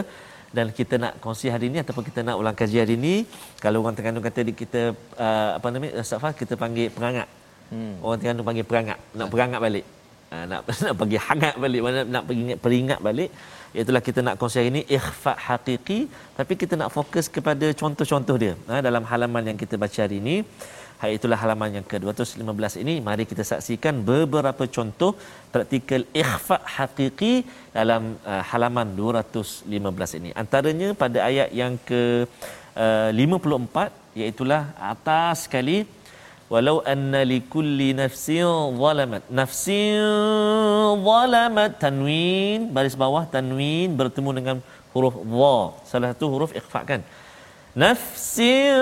dan 0.57 0.67
kita 0.77 0.95
nak 1.03 1.13
kongsi 1.23 1.47
hari 1.53 1.65
ini 1.71 1.83
ataupun 1.83 2.03
kita 2.09 2.23
nak 2.27 2.39
ulang 2.41 2.55
kaji 2.61 2.77
hari 2.83 2.95
ini 2.99 3.15
kalau 3.63 3.83
orang 3.83 3.95
Terengganu 3.97 4.23
kata 4.27 4.39
di- 4.47 4.55
kita 4.63 4.81
uh, 5.25 5.49
apa 5.57 5.67
namanya 5.73 5.99
Ustaz 6.05 6.21
Fah 6.23 6.31
kita 6.41 6.55
panggil 6.63 6.87
perangat. 6.97 7.27
Hmm. 7.73 7.95
Orang 8.05 8.17
Terengganu 8.19 8.47
panggil 8.47 8.65
perangat, 8.69 8.97
nak 9.19 9.27
perangat 9.33 9.59
balik. 9.65 9.85
Uh, 10.35 10.45
nak 10.51 10.61
nak 10.85 10.93
bagi 11.01 11.17
hangat 11.27 11.55
balik 11.63 11.81
mana 11.87 11.99
nak 12.15 12.23
peringat 12.29 12.59
peringat 12.63 12.99
balik 13.07 13.29
itulah 13.81 14.01
kita 14.07 14.19
nak 14.27 14.35
kongsi 14.39 14.57
hari 14.59 14.69
ini 14.73 14.81
ikhfa 14.97 15.33
haqiqi 15.47 15.99
tapi 16.37 16.53
kita 16.61 16.73
nak 16.81 16.89
fokus 16.97 17.25
kepada 17.35 17.67
contoh-contoh 17.81 18.35
dia. 18.43 18.53
Ha, 18.69 18.79
dalam 18.87 19.03
halaman 19.11 19.43
yang 19.49 19.57
kita 19.63 19.75
baca 19.83 19.99
hari 20.05 20.19
ini 20.23 20.37
Ha, 20.99 21.11
itulah 21.15 21.37
halaman 21.41 21.69
yang 21.77 21.85
ke-215 21.91 22.73
ini 22.81 22.93
mari 23.07 23.23
kita 23.31 23.43
saksikan 23.49 23.95
beberapa 24.09 24.63
contoh 24.75 25.11
praktikal 25.53 26.03
ikhfa 26.21 26.57
haqiqi 26.75 27.33
dalam 27.75 28.03
uh, 28.33 28.43
halaman 28.51 28.95
215 28.99 30.19
ini. 30.19 30.29
Antaranya 30.41 30.89
pada 31.01 31.19
ayat 31.29 31.51
yang 31.61 31.75
ke 31.89 32.01
uh, 32.85 33.11
54 33.11 34.19
iaitu 34.21 34.43
atas 34.93 35.35
sekali 35.45 35.77
walau 36.53 36.77
anna 36.93 37.21
likulli 37.31 37.89
nafsin 38.01 38.47
zalamat. 38.81 39.21
Nafsin 39.39 39.99
zalamat 41.09 41.71
tanwin 41.83 42.59
baris 42.75 42.95
bawah 43.03 43.23
tanwin 43.35 43.89
bertemu 43.99 44.29
dengan 44.39 44.57
huruf 44.93 45.15
dha. 45.33 45.57
Salah 45.91 46.09
satu 46.13 46.25
huruf 46.33 46.51
ikhfa 46.59 46.81
kan 46.89 47.01
nafsin 47.83 48.79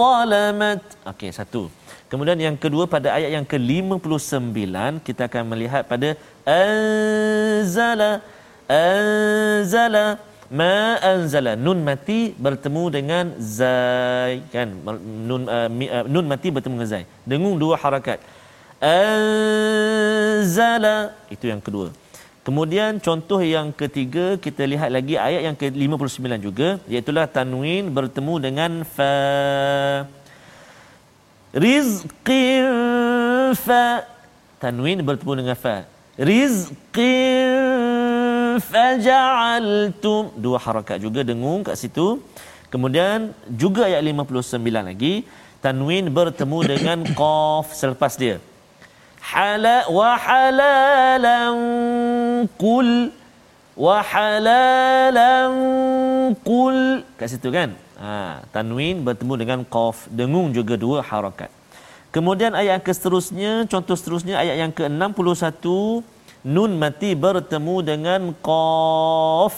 zalamat. 0.00 0.80
Okey 1.12 1.30
satu. 1.38 1.62
Kemudian 2.12 2.36
yang 2.46 2.56
kedua 2.64 2.84
pada 2.94 3.08
ayat 3.16 3.30
yang 3.36 3.46
ke-59 3.52 4.76
kita 5.06 5.22
akan 5.28 5.44
melihat 5.52 5.82
pada 5.92 6.08
anzala 6.44 8.10
anzala 8.68 10.20
ma 10.52 11.00
anzala 11.10 11.52
nun 11.56 11.80
mati 11.88 12.36
bertemu 12.36 12.84
dengan 12.96 13.26
zai. 13.40 14.44
Kan? 14.54 14.68
Nun 15.28 15.42
uh, 15.48 15.68
mi, 15.78 15.86
uh, 15.88 16.04
nun 16.14 16.26
mati 16.32 16.48
bertemu 16.56 16.74
dengan 16.76 16.90
zai. 16.94 17.04
Dengung 17.24 17.56
dua 17.62 17.74
harakat. 17.82 18.18
Anzala. 18.92 20.96
Itu 21.34 21.44
yang 21.52 21.62
kedua. 21.64 21.88
Kemudian 22.46 22.98
contoh 23.06 23.38
yang 23.38 23.70
ketiga 23.80 24.26
kita 24.44 24.62
lihat 24.72 24.90
lagi 24.96 25.14
ayat 25.14 25.42
yang 25.46 25.54
ke-59 25.54 26.26
juga 26.42 26.68
iaitu 26.90 27.14
tanwin 27.36 27.86
bertemu 27.98 28.34
dengan 28.46 28.72
fa. 28.94 29.14
Rizqin 31.64 32.66
fa. 33.66 33.86
Tanwin 34.58 34.98
bertemu 35.06 35.32
dengan 35.38 35.56
fa. 35.64 35.76
Rizqin 36.18 37.51
faja'altum 38.58 40.34
dua 40.36 40.58
harakat 40.58 40.98
juga 41.00 41.20
dengung 41.24 41.62
kat 41.64 41.76
situ. 41.80 42.20
Kemudian 42.72 43.36
juga 43.62 43.84
ayat 43.88 44.00
59 44.00 44.58
lagi 44.88 45.28
tanwin 45.64 46.08
bertemu 46.08 46.58
dengan 46.72 46.98
qaf 47.20 47.76
selepas 47.76 48.16
dia. 48.16 48.36
Hala 49.22 49.86
wa 49.86 50.10
halalan 50.18 51.56
qul 52.58 53.14
wa 53.78 53.96
halalan 54.02 55.52
qul 56.42 57.06
kat 57.20 57.28
situ 57.32 57.48
kan? 57.54 57.70
Ha 58.02 58.42
tanwin 58.50 59.04
bertemu 59.06 59.34
dengan 59.42 59.60
qaf. 59.68 60.10
Dengung 60.10 60.50
juga 60.50 60.74
dua 60.74 61.00
harakat. 61.00 61.52
Kemudian 62.12 62.52
ayat 62.52 62.84
yang 62.84 62.84
seterusnya 62.84 63.52
contoh 63.72 63.96
seterusnya 63.96 64.36
ayat 64.36 64.56
yang 64.60 64.72
ke-61 64.76 65.64
nun 66.44 66.78
mati 66.82 67.14
bertemu 67.14 67.76
dengan 67.90 68.22
qaf 68.42 69.54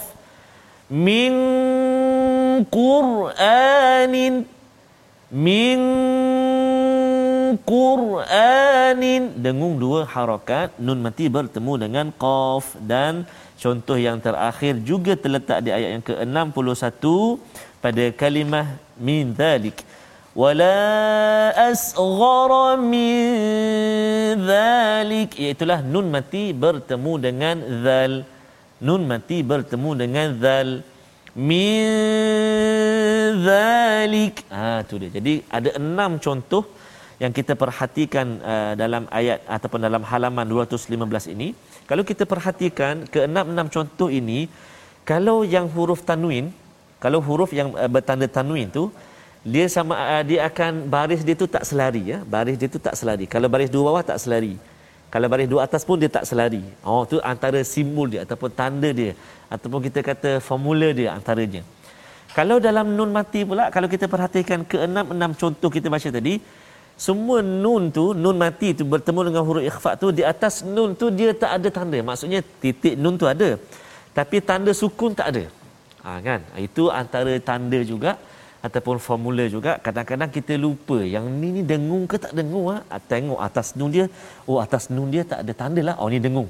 min 0.89 1.33
qur'anin. 2.69 4.45
Min 5.35 5.79
Qur'anin. 7.65 9.23
Dengung 9.45 9.75
dua 9.81 10.05
harakat 10.05 10.75
nun 10.85 10.99
mati 11.05 11.25
bertemu 11.31 11.73
dengan 11.83 12.07
qaf. 12.23 12.77
Dan 12.91 13.25
contoh 13.61 13.97
yang 13.97 14.19
terakhir 14.19 14.73
juga 14.89 15.13
terletak 15.15 15.65
di 15.65 15.69
ayat 15.73 15.89
yang 15.95 16.05
ke-61 16.05 17.05
pada 17.83 18.03
kalimah 18.21 18.67
min 18.97 19.33
dhalik 19.39 19.77
wala 20.41 20.75
asghara 21.69 22.65
min 22.93 24.43
dhalik 24.49 25.31
iaitu 25.43 25.65
nun 25.93 26.07
mati 26.15 26.43
bertemu 26.63 27.13
dengan 27.25 27.57
zal. 27.83 28.13
Nun 28.87 29.01
mati 29.11 29.37
bertemu 29.51 29.91
dengan 30.01 30.29
zal. 30.43 30.69
Min 31.49 31.87
dhalik 33.47 34.35
ha 34.55 34.83
tu 34.89 34.99
dia. 35.01 35.09
Jadi 35.17 35.33
ada 35.57 35.69
enam 35.79 36.11
contoh 36.25 36.63
yang 37.23 37.31
kita 37.37 37.53
perhatikan 37.63 38.27
uh, 38.51 38.73
dalam 38.81 39.03
ayat 39.19 39.39
ataupun 39.55 39.79
dalam 39.87 40.03
halaman 40.11 40.45
215 40.51 41.31
ini. 41.35 41.47
Kalau 41.89 42.03
kita 42.09 42.23
perhatikan 42.33 43.07
keenam-enam 43.13 43.67
contoh 43.75 44.09
ini 44.19 44.39
kalau 45.11 45.37
yang 45.55 45.67
huruf 45.75 46.03
tanwin 46.09 46.45
kalau 47.03 47.19
huruf 47.27 47.51
yang 47.59 47.69
uh, 47.83 47.89
bertanda 47.95 48.27
tanwin 48.37 48.67
tu 48.77 48.91
dia 49.45 49.65
sama 49.69 49.93
uh, 49.93 50.23
dia 50.29 50.39
akan 50.49 50.89
baris 50.89 51.21
dia 51.21 51.35
tu 51.41 51.45
tak 51.55 51.63
selari 51.69 52.03
ya. 52.11 52.17
Baris 52.33 52.57
dia 52.61 52.69
tu 52.75 52.81
tak 52.81 52.97
selari. 52.99 53.25
Kalau 53.33 53.45
baris 53.53 53.69
dua 53.69 53.83
bawah 53.87 54.03
tak 54.09 54.17
selari. 54.23 54.57
Kalau 55.13 55.27
baris 55.31 55.47
dua 55.51 55.59
atas 55.67 55.85
pun 55.87 56.01
dia 56.01 56.09
tak 56.09 56.25
selari. 56.29 56.65
Oh 56.81 57.05
tu 57.11 57.21
antara 57.31 57.61
simbol 57.73 58.09
dia 58.13 58.25
ataupun 58.25 58.49
tanda 58.59 58.89
dia. 58.89 59.11
Ataupun 59.53 59.79
kita 59.85 60.01
kata 60.09 60.31
formula 60.47 60.89
dia 60.99 61.13
antaranya. 61.17 61.61
Kalau 62.37 62.57
dalam 62.57 62.97
nun 62.97 63.13
mati 63.17 63.45
pula 63.49 63.69
kalau 63.75 63.87
kita 63.93 64.09
perhatikan 64.13 64.65
keenam-enam 64.71 65.31
contoh 65.41 65.69
kita 65.75 65.87
baca 65.93 66.09
tadi 66.17 66.41
semua 67.05 67.37
nun 67.45 67.93
tu 67.97 68.05
nun 68.23 68.35
mati 68.41 68.73
tu 68.73 68.83
bertemu 68.93 69.21
dengan 69.29 69.43
huruf 69.47 69.63
ikhfa 69.71 69.91
tu 70.01 70.09
di 70.17 70.23
atas 70.33 70.65
nun 70.75 70.97
tu 70.99 71.13
dia 71.19 71.37
tak 71.37 71.51
ada 71.61 71.69
tanda. 71.77 71.99
Maksudnya 72.09 72.41
titik 72.63 72.97
nun 72.97 73.15
tu 73.21 73.29
ada. 73.29 73.49
Tapi 74.17 74.41
tanda 74.41 74.73
sukun 74.73 75.13
tak 75.13 75.27
ada. 75.37 75.43
Ha, 76.01 76.09
kan? 76.27 76.41
Itu 76.57 76.89
antara 77.01 77.33
tanda 77.49 77.79
juga 77.85 78.17
ataupun 78.67 78.97
formula 79.07 79.43
juga 79.55 79.71
kadang-kadang 79.85 80.29
kita 80.37 80.53
lupa 80.65 80.97
yang 81.15 81.25
ni 81.39 81.49
ni 81.55 81.61
dengung 81.71 82.05
ke 82.11 82.17
tak 82.23 82.33
dengung 82.39 82.67
ah 82.75 82.79
ha? 82.91 82.97
tengok 83.11 83.39
atas 83.47 83.67
nun 83.77 83.91
dia 83.95 84.05
oh 84.49 84.57
atas 84.65 84.85
nun 84.93 85.09
dia 85.13 85.23
tak 85.31 85.41
ada 85.43 85.53
tanda 85.61 85.81
lah 85.89 85.95
oh 86.01 86.09
ni 86.13 86.19
dengung 86.25 86.49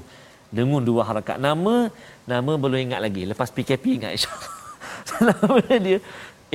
dengung 0.56 0.82
dua 0.88 1.02
harakat 1.08 1.36
nama 1.46 1.74
nama 2.32 2.52
belum 2.62 2.78
ingat 2.86 3.00
lagi 3.06 3.22
lepas 3.32 3.50
PKP 3.56 3.84
ingat 3.98 4.12
insyaallah 4.16 4.52
nama 5.28 5.58
dia 5.86 5.98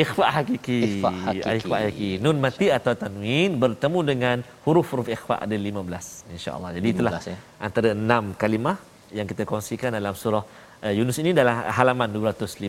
ikhfa 0.04 0.26
hakiki. 0.36 0.80
Ikhfa 0.88 1.12
hakiki. 1.26 1.56
Ikhfa 1.60 1.76
hakiki. 1.84 2.12
Nun 2.24 2.38
mati 2.46 2.68
atau 2.78 2.94
tanwin 3.02 3.60
bertemu 3.64 4.00
dengan 4.12 4.38
huruf-huruf 4.66 5.08
ikhfa 5.16 5.36
ada 5.46 5.56
15 5.56 6.36
insya-Allah. 6.36 6.70
Jadi 6.78 6.88
itulah 6.94 7.14
15, 7.20 7.32
ya. 7.32 7.38
antara 7.68 7.90
enam 7.98 8.24
kalimah 8.42 8.78
yang 9.18 9.28
kita 9.32 9.44
kongsikan 9.52 9.92
dalam 9.98 10.16
surah 10.22 10.44
uh, 10.86 10.94
Yunus 10.98 11.18
ini 11.24 11.32
dalam 11.40 11.56
halaman 11.78 12.10
215. 12.16 12.68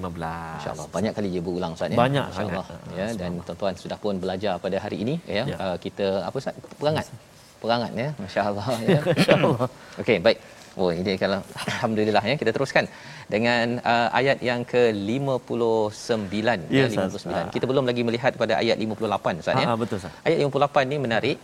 InsyaAllah 0.60 0.86
banyak 0.96 1.12
kali 1.16 1.28
dia 1.34 1.42
berulang 1.46 1.72
Ustaz 1.76 1.90
ya. 1.92 1.98
Banyak 2.04 2.26
InsyaAllah 2.32 2.64
sangat. 2.70 2.98
ya 3.00 3.06
dan 3.20 3.30
tuan-tuan 3.46 3.74
sudah 3.82 3.98
pun 4.04 4.14
belajar 4.24 4.54
pada 4.64 4.76
hari 4.84 4.96
ini 5.04 5.14
ya, 5.36 5.44
Ya. 5.52 5.56
Uh, 5.64 5.76
kita 5.84 6.06
apa 6.28 6.36
Ustaz 6.42 6.54
perangat. 6.80 7.06
Perangat 7.62 7.92
ya. 8.02 8.08
Masya-Allah 8.22 8.66
ya. 8.94 9.00
Masya-Allah. 9.06 9.56
Okey 10.02 10.18
baik. 10.26 10.38
Oh 10.80 10.88
ini 10.88 11.20
kalau 11.20 11.38
alhamdulillah 11.68 12.24
ya 12.30 12.34
kita 12.40 12.50
teruskan 12.56 12.84
dengan 13.34 13.76
uh, 13.92 14.08
ayat 14.18 14.38
yang 14.40 14.60
ke-59 14.64 16.36
Ya, 16.72 16.84
ya, 16.84 16.84
Ustaz. 16.88 17.28
59. 17.28 17.36
Ah. 17.36 17.46
Kita 17.54 17.64
belum 17.70 17.84
lagi 17.90 18.02
melihat 18.08 18.32
pada 18.42 18.54
ayat 18.62 18.76
58 18.80 19.42
Ustaz 19.44 19.54
ya. 19.62 19.66
Ah, 19.68 19.76
betul, 19.82 19.96
Ustaz. 20.00 20.12
Ayat 20.26 20.38
58 20.48 20.92
ni 20.92 20.96
menarik 21.04 21.36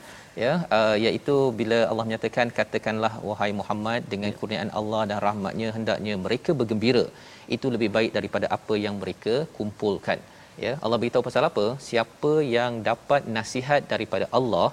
ya 0.44 0.52
uh, 0.78 0.96
iaitu 1.04 1.36
bila 1.60 1.78
Allah 1.90 2.04
menyatakan 2.08 2.48
katakanlah 2.58 3.12
wahai 3.28 3.50
Muhammad 3.60 4.00
dengan 4.12 4.32
kurniaan 4.40 4.70
Allah 4.80 5.02
dan 5.10 5.18
rahmatnya 5.26 5.68
hendaknya 5.76 6.14
mereka 6.26 6.52
bergembira. 6.60 7.04
Itu 7.56 7.66
lebih 7.74 7.90
baik 7.96 8.12
daripada 8.18 8.46
apa 8.56 8.74
yang 8.84 8.96
mereka 9.02 9.34
kumpulkan. 9.58 10.20
Ya 10.64 10.72
Allah 10.84 10.98
beritahu 11.02 11.24
pasal 11.28 11.44
apa? 11.50 11.66
Siapa 11.88 12.32
yang 12.56 12.74
dapat 12.90 13.24
nasihat 13.38 13.82
daripada 13.94 14.28
Allah 14.38 14.68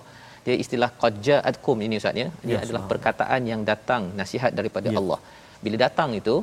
dia 0.45 0.56
istilah 0.63 0.89
qad 1.01 1.13
ja'atkum 1.28 1.78
ini 1.86 1.97
ustaz 2.01 2.21
ya. 2.23 2.28
Dia 2.47 2.56
Ya, 2.56 2.60
adalah 2.65 2.84
perkataan 2.91 3.41
yang 3.51 3.62
datang 3.71 4.04
nasihat 4.21 4.51
daripada 4.60 4.89
Ya. 4.93 4.99
Allah 5.01 5.19
bila 5.65 5.78
datang 5.86 6.10
itu 6.19 6.36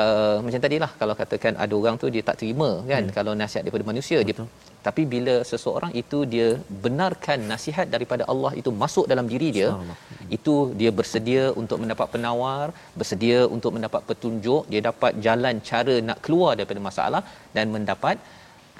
uh, 0.00 0.36
macam 0.46 0.60
tadilah 0.64 0.90
kalau 1.00 1.14
katakan 1.20 1.52
ada 1.64 1.74
orang 1.80 1.96
tu 2.02 2.08
dia 2.14 2.22
tak 2.28 2.36
terima 2.40 2.70
kan 2.90 3.02
Ya. 3.08 3.14
kalau 3.18 3.32
nasihat 3.42 3.62
daripada 3.66 3.86
manusia 3.92 4.18
dia 4.28 4.36
tapi 4.88 5.02
bila 5.14 5.34
seseorang 5.50 5.92
itu 6.02 6.18
dia 6.32 6.48
benarkan 6.84 7.38
nasihat 7.52 7.86
daripada 7.94 8.24
Allah 8.32 8.52
itu 8.60 8.70
masuk 8.82 9.06
dalam 9.12 9.26
diri 9.32 9.48
dia 9.58 9.68
Subhanallah. 9.70 10.36
itu 10.36 10.54
dia 10.80 10.90
bersedia 10.98 11.44
untuk 11.62 11.78
mendapat 11.84 12.06
penawar 12.14 12.66
bersedia 13.00 13.40
untuk 13.56 13.72
mendapat 13.76 14.02
petunjuk 14.10 14.62
dia 14.74 14.82
dapat 14.90 15.12
jalan 15.26 15.56
cara 15.70 15.96
nak 16.10 16.20
keluar 16.26 16.52
daripada 16.60 16.82
masalah 16.88 17.22
dan 17.58 17.66
mendapat 17.76 18.16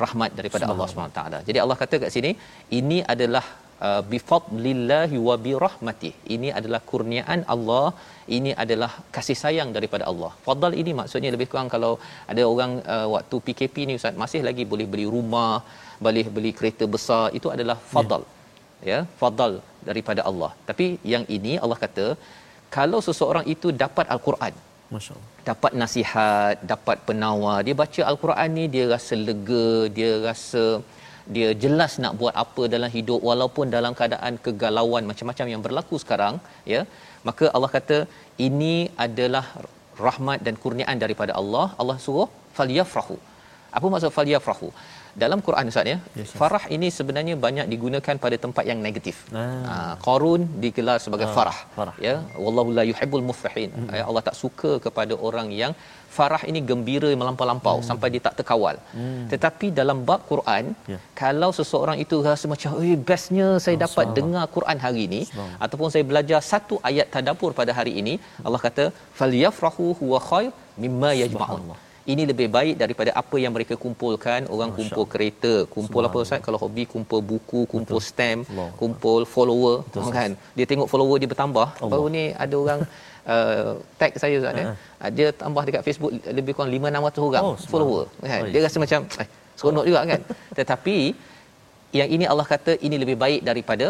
rahmat 0.04 0.30
daripada 0.38 0.64
Allah 0.72 0.86
Subhanahu 0.90 1.16
taala. 1.18 1.38
Jadi 1.48 1.58
Allah 1.62 1.76
kata 1.82 1.96
kat 2.02 2.10
sini 2.14 2.30
ini 2.78 2.98
adalah 3.14 3.42
uh, 3.88 4.02
bi 4.10 4.18
fadlillahi 4.30 5.18
wa 5.28 5.36
bi 5.44 5.52
rahmatih. 5.64 6.12
Ini 6.34 6.48
adalah 6.58 6.80
kurniaan 6.90 7.42
Allah, 7.54 7.86
ini 8.38 8.52
adalah 8.64 8.90
kasih 9.16 9.38
sayang 9.42 9.70
daripada 9.76 10.06
Allah. 10.10 10.32
Fadal 10.46 10.74
ini 10.82 10.94
maksudnya 11.00 11.32
lebih 11.36 11.48
kurang 11.52 11.70
kalau 11.74 11.92
ada 12.32 12.42
orang 12.52 12.74
uh, 12.94 13.06
waktu 13.14 13.38
PKP 13.46 13.86
ni 13.90 13.96
ustaz 14.00 14.20
masih 14.24 14.42
lagi 14.48 14.66
boleh 14.72 14.88
beli 14.92 15.06
rumah, 15.16 15.54
boleh 16.06 16.26
beli 16.36 16.52
kereta 16.60 16.86
besar, 16.96 17.24
itu 17.40 17.50
adalah 17.56 17.78
fadal. 17.94 18.24
Ya, 18.90 18.98
fadal 19.20 19.54
daripada 19.88 20.20
Allah. 20.28 20.50
Tapi 20.68 20.86
yang 21.14 21.24
ini 21.36 21.54
Allah 21.64 21.78
kata 21.84 22.06
kalau 22.76 22.98
seseorang 23.06 23.46
itu 23.54 23.68
dapat 23.84 24.06
al-Quran, 24.14 24.54
Masya-Allah. 24.94 25.28
dapat 25.48 25.72
nasihat, 25.82 26.54
dapat 26.72 26.96
penawar. 27.08 27.58
Dia 27.66 27.74
baca 27.82 28.02
al-Quran 28.10 28.50
ni 28.58 28.64
dia 28.74 28.84
rasa 28.94 29.14
lega, 29.28 29.68
dia 29.96 30.12
rasa 30.28 30.64
dia 31.36 31.48
jelas 31.62 31.92
nak 32.02 32.12
buat 32.20 32.34
apa 32.44 32.62
dalam 32.74 32.90
hidup 32.96 33.20
walaupun 33.30 33.66
dalam 33.76 33.92
keadaan 33.98 34.34
kegalauan 34.46 35.04
macam-macam 35.10 35.46
yang 35.52 35.62
berlaku 35.66 35.96
sekarang, 36.04 36.36
ya. 36.74 36.82
Maka 37.28 37.46
Allah 37.54 37.70
kata 37.76 37.98
ini 38.46 38.74
adalah 39.06 39.44
rahmat 40.06 40.38
dan 40.46 40.54
kurniaan 40.62 40.98
daripada 41.04 41.32
Allah. 41.40 41.66
Allah 41.80 41.96
suruh 42.06 42.28
falyafrahu. 42.58 43.16
Apa 43.76 43.86
maksud 43.92 44.12
falyafrahu? 44.18 44.68
Dalam 45.22 45.38
Quran 45.46 45.70
Ustaz 45.70 45.86
ya, 45.92 45.96
Yes, 46.18 46.30
farah 46.40 46.64
ini 46.76 46.88
sebenarnya 46.98 47.34
banyak 47.46 47.66
digunakan 47.72 48.14
pada 48.24 48.36
tempat 48.44 48.64
yang 48.70 48.78
negatif. 48.86 49.16
Ah. 49.40 49.46
Ah, 49.72 49.94
Qarun 50.06 50.42
digelar 50.64 50.98
sebagai 51.06 51.26
Ah, 51.30 51.34
farah. 51.36 51.58
farah. 51.76 51.96
Ya, 52.08 52.14
wallahu 52.44 52.70
la 52.78 52.84
yuhibbul 52.90 53.24
mufrahin. 53.30 53.70
Hmm. 53.78 53.88
Ya, 53.98 54.04
Allah 54.08 54.22
tak 54.28 54.36
suka 54.42 54.70
kepada 54.86 55.14
orang 55.28 55.48
yang 55.62 55.72
farah 56.16 56.42
ini 56.50 56.60
gembira 56.70 57.10
melampau-lampau 57.20 57.76
Hmm. 57.78 57.86
sampai 57.88 58.08
dia 58.14 58.22
tak 58.26 58.34
terkawal. 58.38 58.76
Tetapi 59.32 59.66
dalam 59.80 59.98
bab 60.08 60.22
Quran, 60.30 60.64
Ya. 60.92 60.98
kalau 61.22 61.50
seseorang 61.58 61.98
itu 62.04 62.16
rasa 62.30 62.46
macam, 62.54 62.70
"Eh, 62.86 62.96
bestnya 63.10 63.48
saya 63.66 63.76
Oh, 63.78 63.82
dapat 63.84 64.06
dengar 64.18 64.44
Quran 64.56 64.78
hari 64.86 65.02
ini 65.10 65.20
ataupun 65.64 65.88
saya 65.94 66.04
belajar 66.10 66.40
satu 66.52 66.76
ayat 66.90 67.06
tadabbur 67.14 67.52
pada 67.60 67.74
hari 67.80 67.92
ini." 68.02 68.14
Allah 68.46 68.62
kata, 68.66 68.86
"Falyafrahu 69.20 69.86
huwa 70.00 70.18
khair 70.30 70.50
mimma 70.84 71.12
yajma'un." 71.22 71.64
Ini 72.12 72.22
lebih 72.30 72.48
baik 72.56 72.74
daripada 72.82 73.10
apa 73.20 73.36
yang 73.42 73.52
mereka 73.56 73.74
kumpulkan. 73.84 74.40
Orang 74.54 74.70
kumpul 74.78 75.04
kereta, 75.12 75.52
kumpul 75.74 76.02
apa 76.08 76.18
Ustaz? 76.24 76.40
Kalau 76.46 76.58
hobi 76.64 76.84
kumpul 76.92 77.20
buku, 77.30 77.60
kumpul 77.72 78.00
stamp, 78.08 78.42
Allah. 78.50 78.70
kumpul 78.80 79.20
follower, 79.34 79.74
Betul, 79.86 80.10
kan? 80.18 80.30
Dia 80.58 80.66
tengok 80.70 80.88
follower 80.92 81.16
dia 81.22 81.28
bertambah. 81.32 81.66
Baru 81.92 82.06
ni 82.16 82.24
ada 82.44 82.54
orang 82.64 82.80
uh, 83.32 83.70
tag 84.00 84.12
saya 84.22 84.34
Ustaz 84.42 84.54
ya. 84.62 84.66
Uh, 84.72 85.10
Dia 85.16 85.26
tambah 85.42 85.62
dekat 85.68 85.82
Facebook 85.88 86.12
lebih 86.38 86.52
kurang 86.56 86.72
5 86.74 86.90
600 86.98 87.28
orang 87.28 87.42
Oh, 87.46 87.56
follower 87.72 88.04
kan. 88.32 88.40
Baik. 88.42 88.52
Dia 88.52 88.60
rasa 88.66 88.78
macam 88.84 89.00
eh, 89.22 89.28
seronok 89.58 89.84
juga 89.90 90.00
kan. 90.12 90.20
Tetapi 90.58 90.96
yang 91.98 92.08
ini 92.16 92.24
Allah 92.32 92.46
kata 92.52 92.72
ini 92.86 92.96
lebih 93.02 93.16
baik 93.24 93.40
daripada 93.50 93.86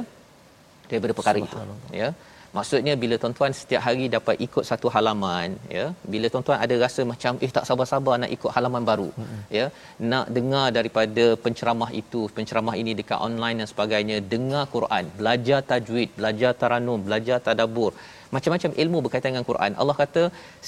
daripada 0.91 1.13
perkara 1.19 1.39
itu 1.39 1.57
ya 2.03 2.09
maksudnya 2.57 2.95
bila 3.03 3.15
tuan-tuan 3.23 3.53
setiap 3.61 3.83
hari 3.87 4.05
dapat 4.17 4.37
ikut 4.47 4.65
satu 4.71 4.89
halaman 4.95 5.51
ya 5.77 5.87
bila 6.13 6.27
tuan-tuan 6.33 6.59
ada 6.65 6.77
rasa 6.85 7.03
macam 7.13 7.33
eh 7.47 7.51
tak 7.57 7.67
sabar-sabar 7.69 8.15
nak 8.23 8.33
ikut 8.37 8.51
halaman 8.57 8.85
baru 8.91 9.11
mm-hmm. 9.17 9.43
ya 9.59 9.67
nak 10.13 10.27
dengar 10.39 10.67
daripada 10.79 11.27
penceramah 11.45 11.91
itu 12.03 12.23
penceramah 12.39 12.77
ini 12.83 12.95
dekat 13.01 13.21
online 13.29 13.59
dan 13.63 13.69
sebagainya 13.73 14.17
dengar 14.35 14.65
Quran 14.77 15.05
belajar 15.21 15.61
tajwid 15.73 16.11
belajar 16.21 16.53
taranum 16.63 17.03
belajar 17.09 17.39
tadabbur 17.49 17.93
macam-macam 18.35 18.73
ilmu 18.83 18.99
berkaitan 19.05 19.31
dengan 19.33 19.47
Quran. 19.51 19.73
Allah 19.81 19.97
kata 20.03 20.23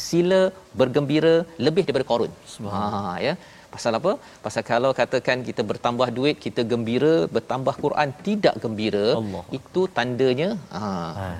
sila 0.06 0.40
bergembira 0.80 1.34
lebih 1.66 1.84
daripada 1.86 2.06
korun. 2.12 2.32
Ha 2.74 2.82
ya 3.26 3.34
Pasal 3.74 3.92
apa? 3.98 4.12
Pasal 4.44 4.62
kalau 4.70 4.90
katakan 5.00 5.38
kita 5.48 5.62
bertambah 5.70 6.08
duit, 6.18 6.36
kita 6.46 6.62
gembira, 6.72 7.14
bertambah 7.36 7.74
Quran 7.84 8.08
tidak 8.26 8.54
gembira, 8.64 9.06
Allah. 9.20 9.44
itu 9.58 9.82
tandanya 9.96 10.48
ha, 10.76 10.82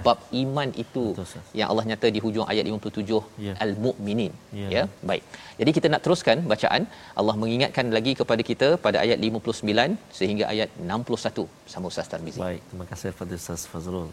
bab 0.07 0.19
iman 0.43 0.69
itu 0.85 1.05
Betul, 1.19 1.43
yang 1.61 1.69
Allah 1.73 1.85
nyata 1.91 2.09
di 2.17 2.21
hujung 2.25 2.47
ayat 2.53 2.65
57 2.71 3.21
Ya. 3.47 3.55
al-mukminin 3.65 4.33
Ya. 4.61 4.69
ya 4.77 4.83
baik 5.09 5.23
jadi 5.61 5.71
kita 5.77 5.87
nak 5.93 6.03
teruskan 6.05 6.39
bacaan 6.53 6.83
Allah 7.21 7.35
mengingatkan 7.43 7.87
lagi 7.97 8.13
kepada 8.21 8.43
kita 8.51 8.69
pada 8.87 8.99
ayat 9.05 9.19
59 9.29 9.97
sehingga 10.19 10.45
ayat 10.53 10.71
61 10.93 11.47
sama 11.75 11.87
Ustaz 11.93 12.09
Tarmizi 12.13 12.41
Baik, 12.47 12.63
terima 12.71 12.87
kasih 12.93 13.09
kepada 13.15 13.33
Ustaz 13.43 13.65
Fazrul. 13.73 14.09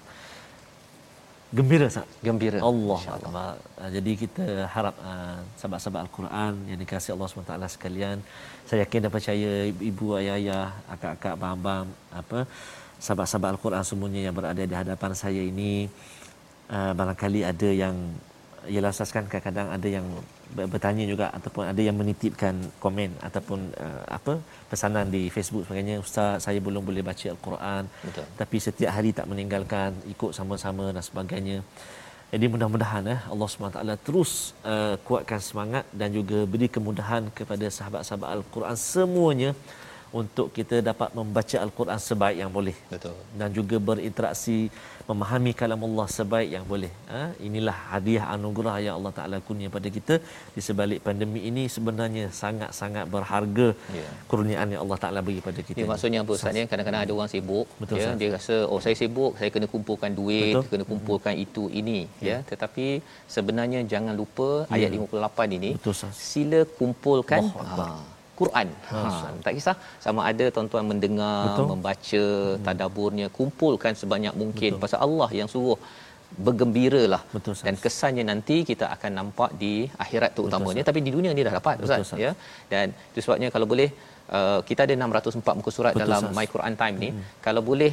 Gembira 1.49 1.85
Ustaz. 1.89 2.05
gembira 2.21 2.61
Allah 2.61 3.01
Akbar. 3.09 3.57
Ah, 3.81 3.89
Jadi 3.89 4.11
kita 4.21 4.69
harap 4.69 4.93
uh, 5.01 5.41
sahabat-sahabat 5.57 6.01
Al-Quran 6.05 6.53
yang 6.69 6.77
dikasihi 6.77 7.13
Allah 7.17 7.25
SWT 7.25 7.73
sekalian, 7.73 8.17
saya 8.69 8.85
yakin 8.85 9.09
dan 9.09 9.11
percaya 9.15 9.51
ibu, 9.89 10.13
ayah-ayah, 10.21 10.69
akak-akak, 10.93 11.33
abang-abang, 11.33 11.89
apa 12.13 12.45
sahabat-sahabat 13.01 13.49
Al-Quran 13.57 13.81
semuanya 13.81 14.21
yang 14.29 14.35
berada 14.37 14.61
di 14.61 14.75
hadapan 14.77 15.11
saya 15.17 15.41
ini 15.41 15.89
uh, 16.69 16.93
barangkali 16.93 17.41
ada 17.41 17.69
yang 17.73 17.95
ialah 18.69 18.93
Ustaz 18.93 19.09
kan 19.09 19.25
kadang-kadang 19.25 19.73
ada 19.73 19.87
yang 19.89 20.05
bertanya 20.73 21.05
juga 21.11 21.25
ataupun 21.37 21.63
ada 21.71 21.81
yang 21.87 21.97
menitipkan 22.01 22.55
komen 22.83 23.11
ataupun 23.27 23.59
uh, 23.85 24.03
apa 24.17 24.33
pesanan 24.71 25.05
di 25.15 25.21
Facebook 25.35 25.63
sebagainya 25.65 25.95
ustaz 26.05 26.45
saya 26.45 26.59
belum 26.67 26.83
boleh 26.89 27.03
baca 27.09 27.25
al-Quran. 27.35 27.83
Betul. 28.07 28.25
tapi 28.41 28.57
setiap 28.67 28.91
hari 28.97 29.11
tak 29.19 29.27
meninggalkan 29.31 29.93
ikut 30.13 30.31
sama-sama 30.39 30.85
dan 30.95 31.03
sebagainya. 31.09 31.59
Jadi 32.33 32.45
mudah-mudahan 32.53 33.03
eh 33.13 33.21
Allah 33.33 33.47
SWT 33.49 33.81
terus 34.07 34.31
uh, 34.71 34.95
kuatkan 35.07 35.41
semangat 35.41 35.85
dan 35.99 36.09
juga 36.17 36.39
beri 36.45 36.67
kemudahan 36.75 37.23
kepada 37.37 37.65
sahabat-sahabat 37.77 38.29
al-Quran 38.37 38.77
semuanya 38.77 39.51
untuk 40.19 40.47
kita 40.57 40.81
dapat 40.89 41.09
membaca 41.17 41.57
al-Quran 41.65 41.99
sebaik 42.01 42.37
yang 42.41 42.51
boleh. 42.57 42.73
Betul. 42.93 43.13
Dan 43.39 43.49
juga 43.57 43.77
berinteraksi 43.89 44.57
memahami 45.09 45.51
kalam 45.59 45.81
Allah 45.87 46.07
sebaik 46.17 46.49
yang 46.55 46.65
boleh. 46.71 46.89
Ha? 47.13 47.21
Inilah 47.47 47.77
hadiah 47.91 48.25
anugerah 48.33 48.75
yang 48.85 48.93
Allah 49.01 49.13
Taala 49.17 49.37
kurnia 49.47 49.69
pada 49.75 49.89
kita. 49.97 50.15
Di 50.55 50.61
sebalik 50.67 50.99
pandemi 51.07 51.41
ini 51.49 51.63
sebenarnya 51.75 52.25
sangat-sangat 52.41 53.05
berharga 53.15 53.67
Ya. 53.99 54.09
kurniaan 54.31 54.67
yang 54.73 54.81
Allah 54.85 54.99
Taala 55.03 55.19
bagi 55.27 55.41
pada 55.47 55.61
kita. 55.67 55.77
Ya, 55.81 55.87
maksudnya 55.91 56.19
apa 56.23 56.31
Ustaz? 56.37 56.53
Ya 56.59 56.65
kadang-kadang 56.71 57.01
ada 57.05 57.13
orang 57.17 57.29
sibuk 57.33 57.65
Betul, 57.81 57.97
ya. 58.01 58.11
Dia 58.21 58.29
rasa 58.37 58.55
oh 58.71 58.79
saya 58.85 58.95
sibuk 59.01 59.31
saya 59.39 59.49
kena 59.55 59.67
kumpulkan 59.73 60.11
duit 60.19 60.53
Betul. 60.57 60.69
kena 60.71 60.83
kumpulkan 60.91 61.33
itu 61.45 61.63
ini 61.81 61.99
ya. 62.29 62.37
Tetapi 62.51 62.85
sebenarnya 63.35 63.81
jangan 63.93 64.13
lupa 64.21 64.49
ayat 64.69 64.89
58 64.93 65.57
ini 65.57 65.69
Betul, 65.77 65.93
sila 66.31 66.61
kumpulkan 66.79 67.41
ha, 67.57 67.87
Quran. 68.39 68.67
Ha, 68.91 68.99
tak 69.45 69.53
kisah. 69.57 69.75
Sama 70.05 70.21
ada 70.31 70.45
tuan-tuan 70.55 70.85
mendengar, 70.91 71.39
Betul. 71.47 71.67
membaca 71.71 72.25
tadaburnya, 72.67 73.27
kumpulkan 73.39 73.93
sebanyak 74.01 74.33
mungkin 74.41 74.71
Betul. 74.75 74.83
pasal 74.83 74.99
Allah 75.07 75.29
yang 75.39 75.49
suruh 75.53 75.79
bergembiralah. 76.45 77.21
Betul, 77.35 77.53
dan 77.67 77.75
kesannya 77.83 78.23
nanti 78.31 78.57
kita 78.69 78.85
akan 78.95 79.11
nampak 79.19 79.51
di 79.61 79.73
akhirat 80.03 80.31
terutamanya 80.37 80.83
tapi 80.89 80.99
di 81.05 81.11
dunia 81.15 81.31
ni 81.37 81.41
dah 81.47 81.53
dapat 81.59 81.75
Betul, 81.81 82.05
ustaz 82.05 82.23
ya. 82.25 82.31
Dan 82.71 82.93
itu 83.11 83.19
sebabnya 83.25 83.49
kalau 83.55 83.67
boleh 83.71 83.89
uh, 84.37 84.59
kita 84.69 84.85
ada 84.85 84.93
604 84.93 85.59
muka 85.59 85.71
surat 85.77 85.93
Betul, 85.93 86.03
dalam 86.05 86.21
Ustaz. 86.23 86.37
My 86.37 86.47
Quran 86.53 86.73
Time 86.81 86.95
ni. 87.03 87.09
Kalau 87.45 87.61
boleh 87.69 87.91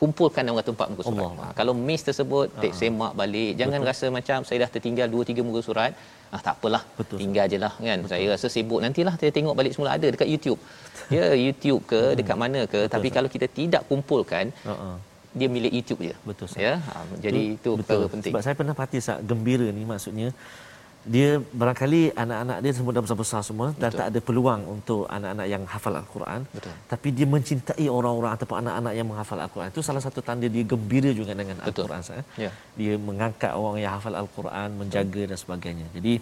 kumpulkan 0.00 0.42
604 0.50 0.90
muka 0.92 1.02
surat. 1.06 1.30
Allah. 1.30 1.46
Ha, 1.48 1.52
kalau 1.58 1.72
miss 1.86 2.02
tersebut 2.08 2.46
take 2.62 2.74
semak 2.80 3.12
balik. 3.20 3.52
Jangan 3.60 3.80
Betul. 3.80 3.90
rasa 3.90 4.06
macam 4.18 4.38
saya 4.48 4.58
dah 4.64 4.70
tertinggal 4.74 5.06
2 5.14 5.28
3 5.30 5.46
muka 5.48 5.60
surat. 5.68 5.92
Ah 6.34 6.40
tak 6.46 6.54
apalah. 6.58 6.82
Betul, 6.98 7.18
Tinggal 7.22 7.46
je 7.52 7.58
lah 7.64 7.72
kan. 7.86 7.98
Saya 8.12 8.24
rasa 8.34 8.46
sibuk 8.54 8.80
nantilah 8.84 9.14
saya 9.20 9.30
tengok 9.36 9.54
balik 9.58 9.72
semula 9.74 9.90
ada 9.96 10.06
dekat 10.14 10.28
YouTube. 10.34 10.60
Ya 11.16 11.24
YouTube 11.46 11.80
ke 11.92 12.00
dekat 12.18 12.36
mana 12.44 12.60
ke 12.72 12.80
tapi 12.94 13.08
kalau 13.16 13.28
kita 13.34 13.46
tidak 13.58 13.82
kumpulkan 13.90 14.50
Ha-ha. 14.66 14.88
dia 15.38 15.48
milik 15.56 15.72
YouTube 15.78 16.00
je. 16.10 16.14
Betul, 16.28 16.46
Ustaz. 16.50 16.64
Ya. 16.66 16.74
Ha, 16.88 16.98
jadi 17.24 17.42
itu 17.58 17.70
perkara 17.78 18.06
penting. 18.14 18.32
Sebab 18.34 18.42
saya 18.46 18.54
pernah 18.60 18.74
perhati 18.78 18.98
saat 19.08 19.20
gembira 19.30 19.68
ni 19.78 19.84
maksudnya 19.92 20.28
dia 21.04 21.36
barangkali 21.60 22.00
anak-anak 22.22 22.58
dia 22.64 22.72
semua 22.76 22.92
dah 22.96 23.02
besar-besar 23.06 23.40
semua 23.48 23.68
dan 23.76 23.88
Betul. 23.92 23.98
tak 24.00 24.06
ada 24.10 24.20
peluang 24.28 24.62
untuk 24.74 25.00
anak-anak 25.16 25.46
yang 25.52 25.62
hafal 25.72 25.94
al-Quran. 26.00 26.40
Betul. 26.56 26.72
Tapi 26.92 27.08
dia 27.16 27.26
mencintai 27.34 27.86
orang-orang 27.96 28.32
ataupun 28.36 28.56
anak-anak 28.62 28.92
yang 28.98 29.06
menghafal 29.10 29.40
al-Quran. 29.44 29.68
Itu 29.74 29.84
salah 29.88 30.02
satu 30.06 30.20
tanda 30.28 30.48
dia 30.56 30.64
gembira 30.72 31.12
juga 31.20 31.32
dengan 31.40 31.60
Betul. 31.60 31.84
al-Quran 31.84 32.02
saya. 32.08 32.22
Ya. 32.44 32.50
Dia 32.80 32.94
mengangkat 33.08 33.52
orang 33.52 33.76
yang 33.84 33.92
hafal 33.96 34.16
al-Quran, 34.22 34.68
menjaga 34.80 35.22
dan 35.30 35.38
sebagainya. 35.44 35.86
Jadi 35.96 36.14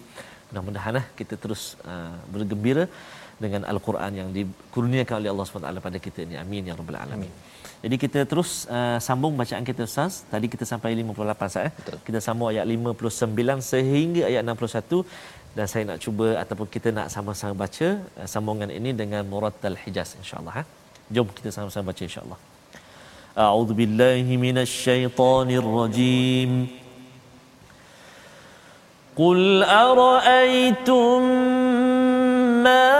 mudah-mudahan 0.51 0.93
lah 0.99 1.05
kita 1.19 1.35
terus 1.43 1.63
uh, 1.93 2.15
bergembira 2.33 2.85
dengan 3.43 3.61
al-Quran 3.71 4.11
yang 4.19 4.29
dikurniakan 4.37 5.15
oleh 5.19 5.29
Allah 5.33 5.45
SWT 5.47 5.87
pada 5.87 5.99
kita 6.05 6.19
ini 6.27 6.35
amin 6.43 6.69
ya 6.69 6.73
rabbal 6.79 6.99
alamin 7.03 7.31
jadi 7.84 7.96
kita 8.04 8.20
terus 8.30 8.50
uh, 8.76 8.98
sambung 9.06 9.34
bacaan 9.40 9.64
kita 9.70 9.82
Ustaz 9.90 10.14
tadi 10.32 10.46
kita 10.54 10.64
sampai 10.72 10.92
58 10.98 11.50
Ustaz 11.50 11.68
eh 11.68 11.72
Betul. 11.78 11.98
kita 12.06 12.18
sambung 12.26 12.48
ayat 12.52 12.66
59 12.66 13.70
sehingga 13.70 14.22
ayat 14.30 14.42
61 14.42 15.56
dan 15.56 15.66
saya 15.70 15.82
nak 15.90 15.98
cuba 16.04 16.26
ataupun 16.42 16.66
kita 16.74 16.88
nak 16.98 17.08
sama-sama 17.14 17.54
baca 17.64 17.88
uh, 18.18 18.28
sambungan 18.34 18.70
ini 18.78 18.92
dengan 19.00 19.22
Murattal 19.32 19.78
Hijaz 19.84 20.12
insyaallah 20.22 20.54
eh 20.62 20.66
jom 21.16 21.28
kita 21.40 21.50
sama-sama 21.58 21.86
baca 21.92 22.04
insyaallah 22.10 22.40
أعوذ 23.46 23.70
بالله 23.78 24.26
من 24.46 24.56
الشيطان 24.66 25.48
الرجيم 25.62 26.50
قل 29.16 29.62
أرأيتم 29.62 31.22
ما 32.66 32.90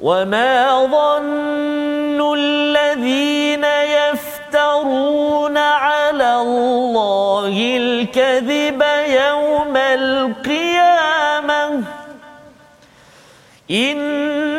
وما 0.00 0.86
ظن 0.86 2.34
الذين 2.38 3.64
يفترون 3.64 5.56
على 5.56 6.34
الله 6.34 7.76
الكذب 7.76 8.82
يوم 9.08 9.76
القيامة 9.76 11.82
إن 13.70 14.55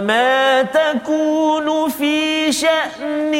وما 0.00 0.62
تكون 0.62 1.88
في 1.88 2.52
شأن 2.52 3.34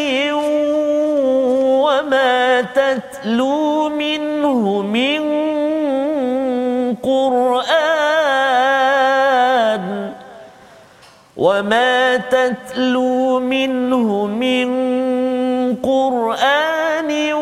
وما 1.81 2.61
تتلو 2.61 3.89
منه 3.89 4.83
من 4.83 5.21
قرآن 7.03 7.71
وما 11.37 12.17
تتلو 12.17 13.41
منه 13.41 14.27
من 14.27 14.69
قرآن 15.77 17.33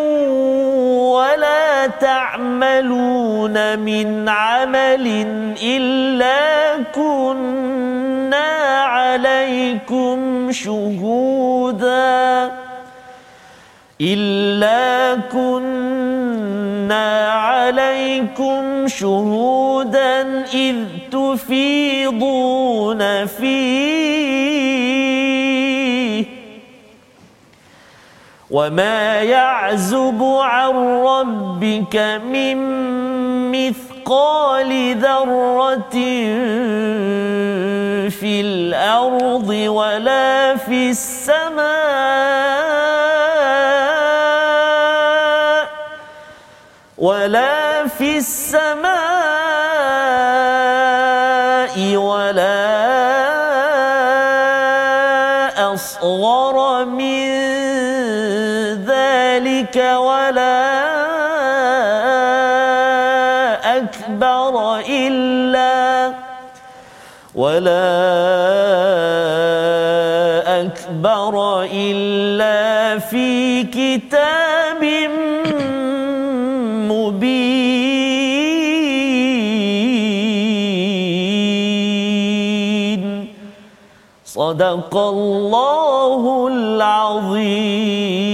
ولا 1.10 1.86
تعملون 1.86 3.78
من 3.78 4.28
عمل 4.28 5.06
إلا 5.62 6.76
عليكم 8.84 10.48
شهودا 10.52 12.50
إلا 14.00 15.14
كنا 15.32 17.32
عليكم 17.32 18.88
شهودا 18.88 20.44
إذ 20.54 20.76
تفيضون 21.12 23.26
فيه 23.26 24.08
وما 28.50 29.22
يعزب 29.22 30.22
عن 30.22 30.74
ربك 31.04 32.20
من 32.32 32.56
مثقال 33.52 34.96
ذرة 34.96 35.96
في 38.20 38.40
الأرض 38.40 39.48
ولا 39.48 40.56
في 40.56 40.90
السماء 40.90 41.68
ولا 46.98 47.86
في 47.86 48.18
السماء 48.18 48.87
أكبر 70.88 71.68
إلا 71.72 72.98
في 72.98 73.62
كتاب 73.62 74.80
مبين. 76.88 77.68
صدق 84.24 84.96
الله 84.96 86.48
العظيم. 86.52 88.27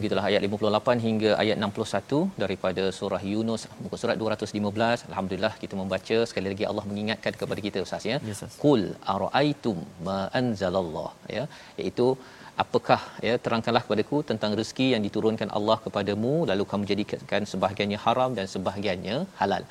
Surah 0.00 0.08
Al-Azim 0.08 0.08
gitulah 0.08 0.26
ayat 0.28 0.42
58 0.46 1.06
hingga 1.06 1.30
ayat 1.42 1.56
61 1.64 2.42
daripada 2.42 2.84
surah 2.98 3.22
Yunus 3.32 3.62
muka 3.84 3.96
surat 4.02 4.16
215 4.22 5.08
alhamdulillah 5.10 5.52
kita 5.62 5.74
membaca. 5.80 6.16
Sekali 6.30 6.48
lagi 6.52 6.64
Allah 6.70 6.84
mengingatkan 6.90 7.32
kepada 7.40 7.60
kita 7.66 7.78
ustaz 7.86 8.04
ya. 8.10 8.16
Yes, 8.28 8.40
qul 8.62 8.82
araaitum 9.14 9.76
ma 10.06 10.18
anzalallah 10.40 11.10
ya. 11.36 11.44
Iaitu 11.80 12.06
apakah 12.64 13.00
ya 13.26 13.34
terangkanlah 13.44 13.82
kepadaku 13.86 14.20
tentang 14.30 14.56
rezeki 14.60 14.88
yang 14.94 15.04
diturunkan 15.08 15.50
Allah 15.58 15.78
kepadamu 15.86 16.32
lalu 16.52 16.66
kamu 16.72 16.86
jadikan 16.92 17.44
sebahagiannya 17.52 18.00
haram 18.06 18.32
dan 18.40 18.48
sebahagiannya 18.54 19.18
halal. 19.42 19.64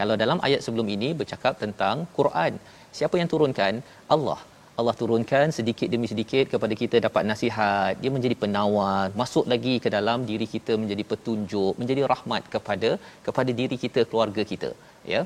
Kalau 0.00 0.16
dalam 0.24 0.40
ayat 0.48 0.60
sebelum 0.66 0.88
ini 0.96 1.10
bercakap 1.20 1.54
tentang 1.64 2.08
Quran 2.18 2.52
siapa 3.00 3.16
yang 3.20 3.30
turunkan? 3.34 3.74
Allah 4.16 4.40
Allah 4.80 4.94
turunkan 5.00 5.46
sedikit 5.56 5.88
demi 5.94 6.06
sedikit 6.12 6.44
kepada 6.52 6.74
kita 6.80 6.96
dapat 7.06 7.22
nasihat. 7.30 7.92
Dia 8.02 8.10
menjadi 8.14 8.36
penawar. 8.42 9.04
Masuk 9.20 9.44
lagi 9.52 9.74
ke 9.84 9.88
dalam 9.96 10.26
diri 10.30 10.46
kita 10.54 10.72
menjadi 10.82 11.04
petunjuk 11.10 11.72
menjadi 11.80 12.02
rahmat 12.12 12.42
kepada 12.54 12.90
kepada 13.26 13.50
diri 13.60 13.76
kita 13.84 14.02
keluarga 14.10 14.44
kita 14.52 14.70
ya. 15.12 15.20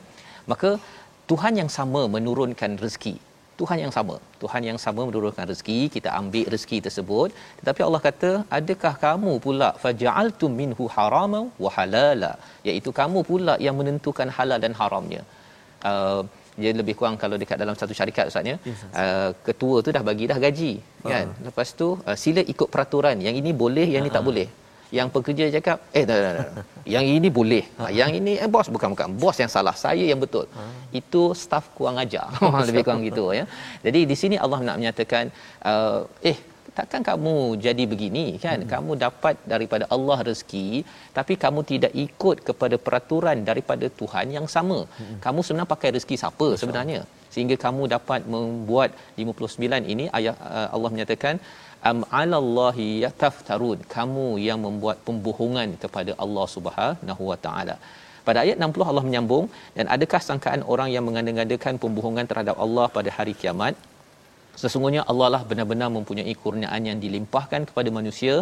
Maka 0.53 0.71
Tuhan 1.31 1.55
yang 1.61 1.71
sama 1.79 2.03
menurunkan 2.17 2.73
rezeki. 2.85 3.17
Tuhan 3.61 3.79
yang 3.85 3.93
sama. 3.97 4.17
Tuhan 4.43 4.63
yang 4.69 4.79
sama 4.85 5.03
menurunkan 5.09 5.45
rezeki. 5.51 5.79
Kita 5.95 6.09
ambil 6.21 6.45
rezeki 6.55 6.79
tersebut. 6.87 7.29
Tetapi 7.61 7.81
Allah 7.87 8.01
kata 8.09 8.31
adakah 8.59 8.95
kamu 9.07 9.33
pula 9.47 9.69
faja'altum 9.85 10.53
minhu 10.63 10.85
harama 10.97 11.41
wa 11.65 11.71
halala? 11.77 12.33
Iaitu 12.69 12.93
kamu 13.01 13.23
pula 13.31 13.57
yang 13.67 13.77
menentukan 13.81 14.31
halal 14.37 14.61
dan 14.65 14.75
haramnya. 14.81 15.23
Uh, 15.91 16.23
dia 16.61 16.71
lebih 16.81 16.95
kurang 16.99 17.17
kalau 17.23 17.37
dekat 17.43 17.57
dalam 17.63 17.75
satu 17.81 17.95
syarikat 17.99 18.25
ustaz 18.31 18.51
ya. 18.53 18.57
Yes, 18.69 18.81
uh, 19.03 19.31
ketua 19.47 19.77
tu 19.85 19.91
dah 19.97 20.03
bagi 20.09 20.25
dah 20.31 20.39
gaji 20.47 20.73
kan? 21.13 21.27
Lepas 21.47 21.69
tu 21.81 21.89
uh, 22.09 22.17
sila 22.23 22.43
ikut 22.55 22.69
peraturan. 22.75 23.17
Yang 23.27 23.37
ini 23.43 23.53
boleh 23.63 23.87
yang 23.95 24.03
ini 24.05 24.13
tak 24.17 24.25
boleh. 24.29 24.49
Yang 24.99 25.09
pekerja 25.15 25.45
cakap 25.55 25.79
eh 25.99 26.05
tak, 26.09 26.19
tak, 26.25 26.33
tak, 26.37 26.49
tak. 26.57 26.65
yang 26.95 27.05
ini 27.17 27.29
boleh. 27.39 27.65
Ha, 27.79 27.91
yang 28.01 28.11
ini 28.19 28.33
eh 28.45 28.51
bos. 28.55 28.69
Bukan 28.75 28.89
bukan. 28.95 29.09
Bos 29.23 29.37
yang 29.43 29.51
salah. 29.57 29.75
Saya 29.85 30.05
yang 30.11 30.21
betul. 30.25 30.47
Itu 31.01 31.23
staff 31.43 31.65
kurang 31.77 31.99
ajar. 32.05 32.27
Lebih 32.69 32.85
kurang 32.87 33.03
gitu 33.09 33.25
ya. 33.39 33.45
Jadi 33.87 34.01
di 34.11 34.17
sini 34.23 34.37
Allah 34.45 34.61
nak 34.69 34.77
menyatakan 34.81 35.25
uh, 35.73 36.01
eh 36.31 36.39
takkan 36.79 37.03
kamu 37.11 37.35
jadi 37.67 37.85
begini 37.93 38.27
kan? 38.45 38.59
Hmm. 38.63 38.71
kamu 38.73 38.93
dapat 39.05 39.37
daripada 39.53 39.85
Allah 39.97 40.19
rezeki 40.29 40.69
tapi 41.19 41.35
kamu 41.45 41.61
tidak 41.71 41.93
ikut 42.07 42.37
kepada 42.49 42.77
peraturan 42.87 43.39
daripada 43.51 43.87
Tuhan 44.01 44.27
yang 44.37 44.47
sama. 44.57 44.81
Hmm. 44.99 45.17
kamu 45.27 45.41
sebenarnya 45.47 45.73
pakai 45.75 45.91
rezeki 45.97 46.19
siapa 46.23 46.49
sebenarnya? 46.63 47.01
Sehingga 47.35 47.57
kamu 47.65 47.83
dapat 47.95 48.21
membuat 48.35 48.91
59 49.25 49.93
ini 49.93 50.05
ayat 50.19 50.37
uh, 50.57 50.69
Allah 50.75 50.91
menyatakan 50.95 51.35
am 51.91 51.99
'alallahi 52.21 52.87
yataftarun. 53.05 53.79
Kamu 53.97 54.27
yang 54.49 54.61
membuat 54.67 54.99
pembohongan 55.09 55.71
kepada 55.85 56.15
Allah 56.25 56.47
Subhanahu 56.57 57.23
wa 57.31 57.39
taala. 57.47 57.77
Pada 58.29 58.39
ayat 58.45 58.57
60 58.65 58.91
Allah 58.91 59.05
menyambung 59.09 59.45
dan 59.77 59.87
adakah 59.95 60.21
sangkaan 60.29 60.63
orang 60.73 60.89
yang 60.95 61.05
mengandang-andangkan 61.09 61.77
pembohongan 61.85 62.27
terhadap 62.31 62.57
Allah 62.65 62.87
pada 62.97 63.11
hari 63.19 63.35
kiamat 63.41 63.75
Sesungguhnya 64.61 65.03
Allah 65.11 65.29
lah 65.35 65.43
benar-benar 65.51 65.89
mempunyai 65.97 66.35
kurniaan 66.43 66.83
yang 66.89 66.99
dilimpahkan 67.05 67.63
kepada 67.69 67.89
manusia 67.99 68.35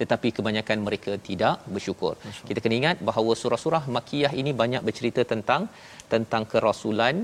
tetapi 0.00 0.28
kebanyakan 0.36 0.78
mereka 0.86 1.12
tidak 1.28 1.56
bersyukur. 1.74 2.12
Kita 2.48 2.58
kena 2.64 2.76
ingat 2.80 2.96
bahawa 3.08 3.32
surah-surah 3.40 3.84
Makkiyah 3.96 4.32
ini 4.42 4.52
banyak 4.62 4.84
bercerita 4.88 5.24
tentang 5.32 5.62
tentang 6.14 6.44
kerasulan, 6.52 7.16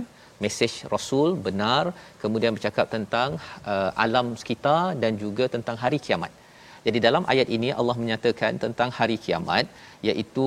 mesej 0.42 0.74
rasul 0.94 1.30
benar, 1.46 1.84
kemudian 2.22 2.52
bercakap 2.56 2.86
tentang 2.96 3.30
uh, 3.72 3.90
alam 4.04 4.28
sekitar 4.42 4.82
dan 5.02 5.14
juga 5.24 5.46
tentang 5.54 5.78
hari 5.84 6.00
kiamat. 6.06 6.32
Jadi 6.86 6.98
dalam 7.06 7.24
ayat 7.32 7.48
ini 7.56 7.70
Allah 7.80 7.96
menyatakan 8.02 8.52
tentang 8.64 8.90
hari 8.98 9.16
kiamat 9.24 9.66
iaitu 10.08 10.46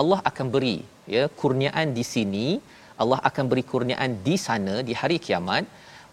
Allah 0.00 0.20
akan 0.30 0.46
beri 0.54 0.78
ya 1.14 1.24
kurniaan 1.40 1.88
di 1.98 2.04
sini, 2.14 2.46
Allah 3.02 3.18
akan 3.28 3.44
beri 3.50 3.64
kurniaan 3.72 4.12
di 4.26 4.36
sana 4.46 4.74
di 4.88 4.94
hari 5.00 5.18
kiamat 5.26 5.64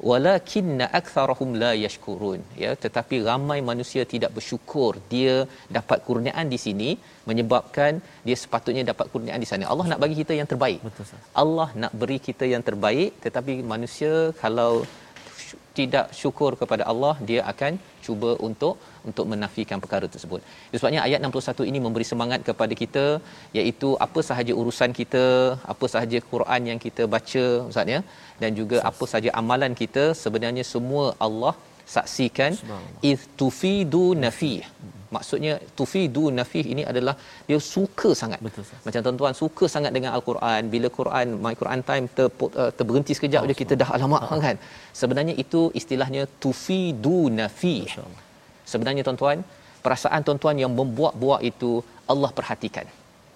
walakinna 0.10 0.86
aktsarahum 1.00 1.50
la 1.64 1.72
yashkurun. 1.86 2.40
Ya 2.64 2.72
tetapi 2.84 3.18
ramai 3.30 3.60
manusia 3.72 4.04
tidak 4.14 4.32
bersyukur 4.38 4.94
dia 5.14 5.36
dapat 5.78 6.00
kurniaan 6.08 6.48
di 6.54 6.60
sini 6.66 6.90
menyebabkan 7.30 8.02
dia 8.28 8.38
sepatutnya 8.44 8.84
dapat 8.92 9.08
kurniaan 9.14 9.42
di 9.46 9.50
sana. 9.52 9.70
Allah 9.74 9.86
nak 9.92 10.02
bagi 10.04 10.18
kita 10.22 10.34
yang 10.40 10.50
terbaik. 10.54 10.80
Betul, 10.88 11.06
Ustaz. 11.08 11.22
Allah 11.44 11.70
nak 11.84 11.94
beri 12.02 12.20
kita 12.28 12.48
yang 12.54 12.66
terbaik 12.70 13.12
tetapi 13.26 13.56
manusia 13.74 14.14
kalau 14.44 14.72
tidak 15.82 16.06
syukur 16.22 16.52
kepada 16.62 16.84
Allah 16.92 17.14
dia 17.30 17.42
akan 17.52 17.74
cuba 18.06 18.30
untuk 18.48 18.76
untuk 19.10 19.26
menafikan 19.32 19.80
perkara 19.84 20.06
tersebut. 20.14 20.42
Sebabnya 20.80 21.02
ayat 21.08 21.20
61 21.28 21.70
ini 21.70 21.80
memberi 21.86 22.06
semangat 22.12 22.40
kepada 22.50 22.74
kita 22.82 23.06
iaitu 23.60 23.90
apa 24.06 24.20
sahaja 24.30 24.54
urusan 24.62 24.92
kita, 25.00 25.26
apa 25.74 25.86
sahaja 25.94 26.20
Quran 26.34 26.62
yang 26.72 26.80
kita 26.86 27.06
baca 27.16 27.46
ustaz 27.72 27.94
ya 27.96 28.00
dan 28.42 28.52
juga 28.62 28.78
apa 28.92 29.06
sahaja 29.12 29.32
amalan 29.42 29.76
kita 29.82 30.06
sebenarnya 30.24 30.66
semua 30.74 31.06
Allah 31.28 31.54
saksikan 31.96 32.52
iz 33.12 33.22
tufidu 33.42 34.06
nafih. 34.24 34.62
Maksudnya 35.16 35.54
tufidu 35.80 36.24
nafih 36.38 36.64
ini 36.74 36.84
adalah 36.92 37.14
dia 37.48 37.60
suka 37.74 38.10
sangat. 38.22 38.40
Betul. 38.48 38.64
Macam 38.86 39.02
tuan-tuan 39.06 39.34
suka 39.42 39.66
sangat 39.74 39.92
dengan 39.98 40.12
al-Quran. 40.18 40.72
Bila 40.74 40.88
Quran 40.98 41.36
my 41.46 41.54
Quran 41.62 41.82
time 41.90 42.06
ter, 42.18 42.28
uh, 42.62 42.72
terberhenti 42.78 43.14
sekejap 43.18 43.44
je 43.50 43.56
kita 43.62 43.76
dah 43.82 43.90
alamak 43.98 44.24
kan. 44.46 44.58
Sebenarnya 45.02 45.36
itu 45.44 45.62
istilahnya 45.82 46.24
tufidu 46.44 47.20
nafih. 47.40 47.92
Sebenarnya 48.72 49.04
tuan-tuan, 49.08 49.44
perasaan 49.84 50.24
tuan-tuan 50.28 50.56
yang 50.64 50.72
membuak-buak 50.80 51.42
itu 51.52 51.72
Allah 52.12 52.32
perhatikan. 52.40 52.88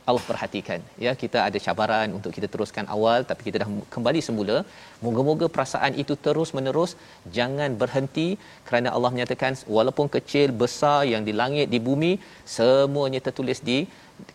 Allah 0.09 0.23
perhatikan. 0.29 0.79
Ya, 1.05 1.11
kita 1.21 1.37
ada 1.47 1.57
cabaran 1.65 2.09
untuk 2.17 2.31
kita 2.37 2.47
teruskan 2.53 2.85
awal 2.95 3.19
tapi 3.29 3.41
kita 3.47 3.57
dah 3.63 3.69
kembali 3.95 4.21
semula. 4.27 4.57
Moga-moga 5.05 5.47
perasaan 5.55 5.93
itu 6.03 6.13
terus-menerus 6.25 6.91
jangan 7.37 7.71
berhenti 7.81 8.27
kerana 8.67 8.89
Allah 8.95 9.11
menyatakan 9.15 9.55
walaupun 9.77 10.09
kecil, 10.15 10.49
besar 10.63 10.99
yang 11.13 11.25
di 11.29 11.33
langit, 11.41 11.67
di 11.73 11.79
bumi, 11.87 12.11
semuanya 12.57 13.21
tertulis 13.27 13.61
di 13.69 13.79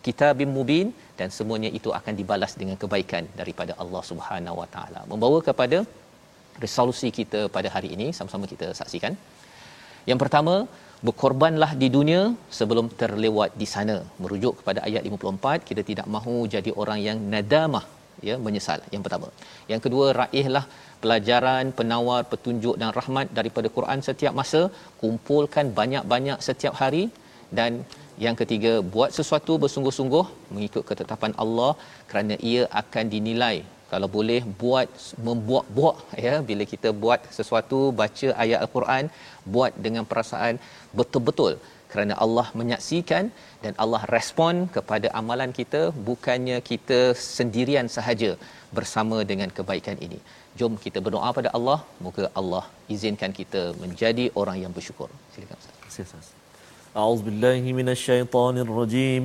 kitabim 0.05 0.51
mubin 0.57 0.87
dan 1.19 1.29
semuanya 1.37 1.69
itu 1.79 1.89
akan 1.99 2.13
dibalas 2.19 2.53
dengan 2.61 2.77
kebaikan 2.83 3.23
daripada 3.41 3.73
Allah 3.83 4.03
Subhanahu 4.11 4.59
Wa 4.61 4.67
Taala. 4.75 5.01
Membawa 5.11 5.39
kepada 5.49 5.79
resolusi 6.65 7.09
kita 7.19 7.41
pada 7.55 7.69
hari 7.75 7.89
ini 7.95 8.07
sama-sama 8.17 8.45
kita 8.53 8.69
saksikan. 8.79 9.13
Yang 10.09 10.19
pertama, 10.23 10.55
berkorbanlah 11.07 11.71
di 11.81 11.87
dunia 11.95 12.21
sebelum 12.57 12.85
terlewat 13.01 13.51
di 13.61 13.67
sana. 13.73 13.97
Merujuk 14.21 14.53
kepada 14.59 14.79
ayat 14.87 15.03
54, 15.09 15.67
kita 15.69 15.81
tidak 15.89 16.07
mahu 16.15 16.35
jadi 16.55 16.71
orang 16.81 16.99
yang 17.07 17.17
nadamah, 17.33 17.85
ya, 18.27 18.35
menyesal. 18.45 18.79
Yang 18.93 19.03
pertama. 19.07 19.27
Yang 19.71 19.81
kedua, 19.85 20.05
raihlah 20.21 20.65
pelajaran, 21.03 21.65
penawar, 21.79 22.21
petunjuk 22.31 22.75
dan 22.81 22.89
rahmat 22.99 23.27
daripada 23.39 23.67
Quran 23.77 23.99
setiap 24.09 24.33
masa, 24.41 24.61
kumpulkan 25.01 25.67
banyak-banyak 25.79 26.37
setiap 26.49 26.75
hari 26.81 27.03
dan 27.59 27.71
yang 28.23 28.35
ketiga, 28.41 28.73
buat 28.93 29.11
sesuatu 29.17 29.53
bersungguh-sungguh 29.63 30.25
mengikut 30.53 30.83
ketetapan 30.89 31.33
Allah 31.43 31.71
kerana 32.09 32.35
ia 32.51 32.63
akan 32.81 33.05
dinilai 33.13 33.55
kalau 33.91 34.07
boleh 34.17 34.41
buat 34.61 34.89
membuat-buat 35.27 35.95
ya 36.25 36.33
bila 36.49 36.63
kita 36.73 36.89
buat 37.03 37.21
sesuatu 37.37 37.79
baca 38.01 38.27
ayat 38.43 38.59
al-Quran 38.65 39.03
buat 39.53 39.71
dengan 39.85 40.03
perasaan 40.11 40.55
betul-betul. 40.99 41.53
Kerana 41.91 42.13
Allah 42.25 42.47
menyaksikan 42.59 43.23
dan 43.63 43.73
Allah 43.83 44.01
respon 44.15 44.53
kepada 44.75 45.07
amalan 45.19 45.51
kita 45.59 45.81
bukannya 46.09 46.57
kita 46.69 46.99
sendirian 47.37 47.87
sahaja 47.95 48.31
bersama 48.77 49.17
dengan 49.31 49.49
kebaikan 49.57 49.97
ini. 50.05 50.19
Jom 50.59 50.73
kita 50.85 50.99
berdoa 51.05 51.29
pada 51.39 51.49
Allah. 51.57 51.79
Moga 52.05 52.25
Allah 52.41 52.63
izinkan 52.95 53.31
kita 53.39 53.61
menjadi 53.83 54.25
orang 54.41 54.57
yang 54.63 54.73
bersyukur. 54.77 55.09
Silakan 55.35 55.57
ustaz. 56.05 56.27
A'udzu 57.01 57.23
billahi 57.27 57.69
minasyaitonir 57.79 58.71
rajim 58.81 59.23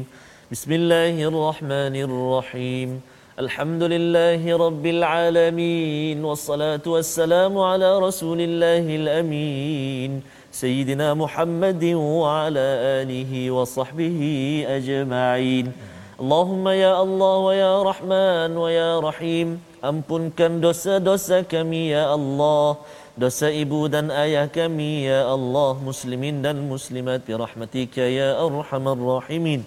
bismillahirrahmanirrahim. 0.53 2.89
الشيطان 3.36 3.41
الرجيم 3.41 3.41
بسم 3.41 3.41
الله 3.41 3.41
الرحمن 3.41 3.41
الرحيم 3.41 3.41
الحمد 3.41 3.84
لله 3.84 4.58
رب 4.58 4.86
العالمين 4.86 6.18
والصلاة 6.26 6.86
والسلام 6.86 7.54
على 7.60 7.99
رسول 7.99 8.39
الله 8.41 8.86
الأمين 8.95 10.22
سيدنا 10.52 11.14
محمد 11.14 11.84
وعلى 11.84 12.68
آله 13.02 13.52
وصحبه 13.52 14.20
أجمعين 14.68 15.66
اللهم 16.22 16.68
يا 16.68 17.02
الله 17.02 17.38
ويا 17.38 17.84
رحمن 17.84 18.52
ويا 18.58 18.99
رحيم 18.99 19.49
ampunkan 19.82 20.62
dosa-dosa 20.62 21.41
kami 21.41 21.89
ya 21.89 22.14
Allah 22.14 22.78
dosa 23.18 23.49
ibu 23.49 23.89
dan 23.89 24.14
ayah 24.14 24.45
kami 24.45 25.10
ya 25.10 25.26
Allah 25.26 25.74
muslimin 25.82 26.45
dan 26.45 26.62
muslimat 26.70 27.26
bi 27.26 27.34
rahmatika 27.34 28.06
ya 28.06 28.38
arhamar 28.38 28.93
rahimin 28.93 29.66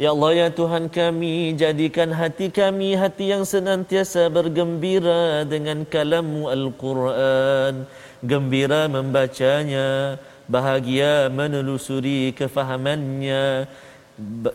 Ya 0.00 0.16
Allah 0.16 0.32
ya 0.32 0.48
Tuhan 0.48 0.88
kami 0.88 1.52
jadikan 1.60 2.08
hati 2.16 2.48
kami 2.48 2.96
hati 2.96 3.36
yang 3.36 3.44
senantiasa 3.44 4.32
bergembira 4.32 5.44
dengan 5.44 5.84
kalammu 5.84 6.48
Al-Quran. 6.48 7.84
Gembira 8.24 8.88
membacanya 8.88 10.16
bahagia 10.48 11.28
menelusuri 11.28 12.32
kefahamannya 12.32 13.68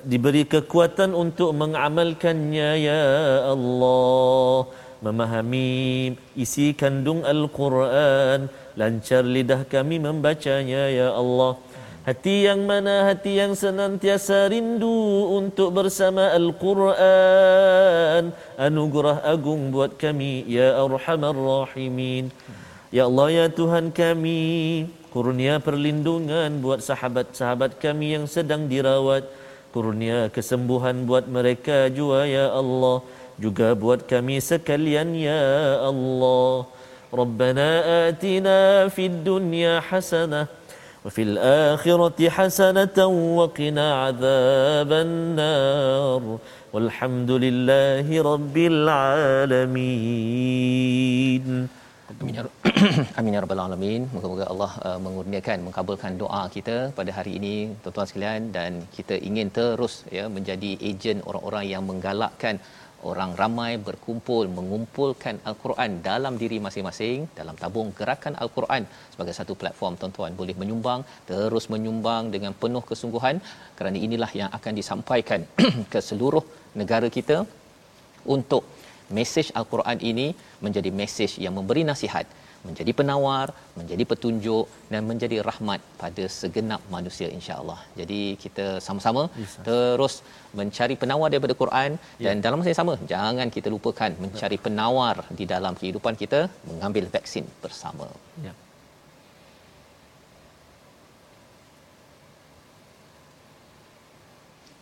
diberi 0.01 0.49
kekuatan 0.49 1.13
untuk 1.13 1.53
mengamalkannya 1.53 2.69
ya 2.81 3.05
Allah. 3.53 4.65
Memahami 5.05 5.69
isi 6.33 6.73
kandung 6.73 7.21
Al-Quran 7.21 8.49
lancar 8.73 9.21
lidah 9.21 9.61
kami 9.69 10.01
membacanya 10.01 10.89
ya 10.89 11.13
Allah 11.13 11.61
Hati 12.05 12.45
yang 12.45 12.69
mana 12.69 13.09
hati 13.09 13.41
yang 13.41 13.57
senantiasa 13.57 14.45
rindu 14.45 15.25
untuk 15.25 15.73
bersama 15.73 16.29
Al-Quran. 16.37 18.29
Anugerah 18.61 19.25
agung 19.25 19.73
buat 19.73 19.97
kami 19.97 20.45
Ya 20.45 20.77
Arhamar 20.77 21.33
Rahimin. 21.33 22.29
Ya 22.93 23.09
Allah 23.09 23.27
ya 23.33 23.45
Tuhan 23.49 23.89
kami 23.89 24.85
Kurnia 25.09 25.57
perlindungan 25.57 26.61
buat 26.61 26.85
sahabat-sahabat 26.85 27.81
kami 27.81 28.13
yang 28.13 28.29
sedang 28.29 28.69
dirawat. 28.69 29.25
Kurnia 29.73 30.29
kesembuhan 30.29 31.09
buat 31.09 31.25
mereka 31.25 31.89
juga 31.89 32.29
ya 32.29 32.53
Allah. 32.53 33.01
Juga 33.41 33.73
buat 33.73 34.05
kami 34.05 34.37
sekalian 34.45 35.09
ya 35.17 35.81
Allah. 35.81 36.69
Rabbana 37.09 37.69
atina 38.13 38.93
fid 38.93 39.25
dunya 39.25 39.81
hasanah 39.81 40.64
وفي 41.04 41.22
الآخرة 41.28 42.18
حسنة 42.36 42.98
وقنا 43.38 43.86
عذاب 44.04 44.90
النار 45.06 46.22
والحمد 46.72 47.30
لله 47.44 48.06
رب 48.32 48.56
العالمين 48.72 50.10
Amin 52.20 52.36
ya 52.38 52.42
Amin 53.18 53.32
ya 53.36 53.40
rabbal 53.44 53.60
alamin. 53.64 54.02
Moga-moga 54.14 54.44
Allah 54.52 54.72
uh, 54.88 54.98
mengurniakan 55.04 55.58
mengabulkan 55.66 56.12
doa 56.22 56.42
kita 56.56 56.76
pada 56.98 57.10
hari 57.18 57.32
ini 57.38 57.54
tuan-tuan 57.82 58.08
sekalian 58.10 58.42
dan 58.56 58.72
kita 58.96 59.14
ingin 59.28 59.48
terus 59.58 59.94
ya 60.16 60.24
menjadi 60.36 60.70
ejen 60.90 61.18
orang-orang 61.28 61.64
yang 61.72 61.82
menggalakkan 61.90 62.54
orang 63.09 63.31
ramai 63.41 63.71
berkumpul 63.87 64.45
mengumpulkan 64.57 65.35
al-Quran 65.49 65.91
dalam 66.07 66.33
diri 66.41 66.57
masing-masing 66.65 67.27
dalam 67.39 67.55
tabung 67.61 67.89
gerakan 67.99 68.33
al-Quran. 68.43 68.83
Sebagai 69.13 69.35
satu 69.39 69.53
platform 69.61 69.93
tuan-tuan 70.01 70.33
boleh 70.39 70.55
menyumbang 70.61 71.01
terus 71.29 71.67
menyumbang 71.73 72.31
dengan 72.35 72.55
penuh 72.63 72.83
kesungguhan. 72.91 73.37
Kerana 73.77 73.97
inilah 74.07 74.31
yang 74.41 74.49
akan 74.57 74.73
disampaikan 74.79 75.43
ke 75.93 75.99
seluruh 76.09 76.43
negara 76.81 77.09
kita 77.17 77.37
untuk 78.35 78.63
mesej 79.17 79.47
al-Quran 79.59 79.99
ini 80.11 80.27
menjadi 80.65 80.89
mesej 81.01 81.31
yang 81.43 81.53
memberi 81.57 81.83
nasihat 81.91 82.25
menjadi 82.67 82.91
penawar, 82.99 83.47
menjadi 83.79 84.03
petunjuk 84.11 84.65
dan 84.93 85.01
menjadi 85.09 85.37
rahmat 85.49 85.81
pada 86.01 86.23
segenap 86.39 86.81
manusia 86.95 87.27
insya-Allah. 87.37 87.79
Jadi 87.99 88.21
kita 88.43 88.67
sama-sama 88.87 89.23
yes, 89.41 89.55
terus 89.69 90.15
mencari 90.59 90.97
penawar 91.03 91.29
daripada 91.33 91.55
Quran 91.63 91.91
yeah. 92.01 92.25
dan 92.27 92.43
dalam 92.45 92.59
masa 92.59 92.71
yang 92.73 92.81
sama 92.81 92.93
jangan 93.13 93.49
kita 93.57 93.69
lupakan 93.75 94.11
mencari 94.25 94.59
penawar 94.67 95.17
di 95.39 95.47
dalam 95.53 95.73
kehidupan 95.81 96.15
kita 96.23 96.41
mengambil 96.69 97.05
vaksin 97.15 97.47
bersama. 97.65 98.07
Ya. 98.45 98.47
Yeah. 98.49 98.55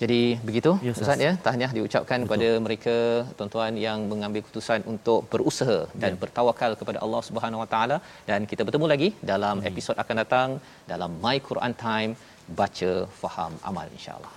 Jadi 0.02 0.22
begitu 0.48 0.72
ya, 0.86 0.92
Ustaz 0.96 1.20
ya 1.26 1.32
tahniah 1.46 1.72
diucapkan 1.78 2.18
Betul. 2.18 2.28
kepada 2.28 2.50
mereka 2.66 2.96
tuan-tuan 3.38 3.74
yang 3.86 4.00
mengambil 4.12 4.42
keputusan 4.46 4.80
untuk 4.94 5.20
berusaha 5.32 5.80
dan 6.04 6.12
ya. 6.16 6.20
bertawakal 6.24 6.72
kepada 6.82 7.00
Allah 7.06 7.22
Subhanahu 7.30 7.64
Wa 7.64 7.70
Taala 7.74 7.98
dan 8.30 8.50
kita 8.52 8.62
bertemu 8.68 8.88
lagi 8.94 9.10
dalam 9.32 9.56
hmm. 9.62 9.70
episod 9.72 9.96
akan 10.04 10.16
datang 10.24 10.50
dalam 10.92 11.12
My 11.26 11.38
Quran 11.50 11.76
Time 11.88 12.14
baca 12.60 12.92
faham 13.22 13.54
amal 13.72 13.88
insya-Allah. 13.98 14.34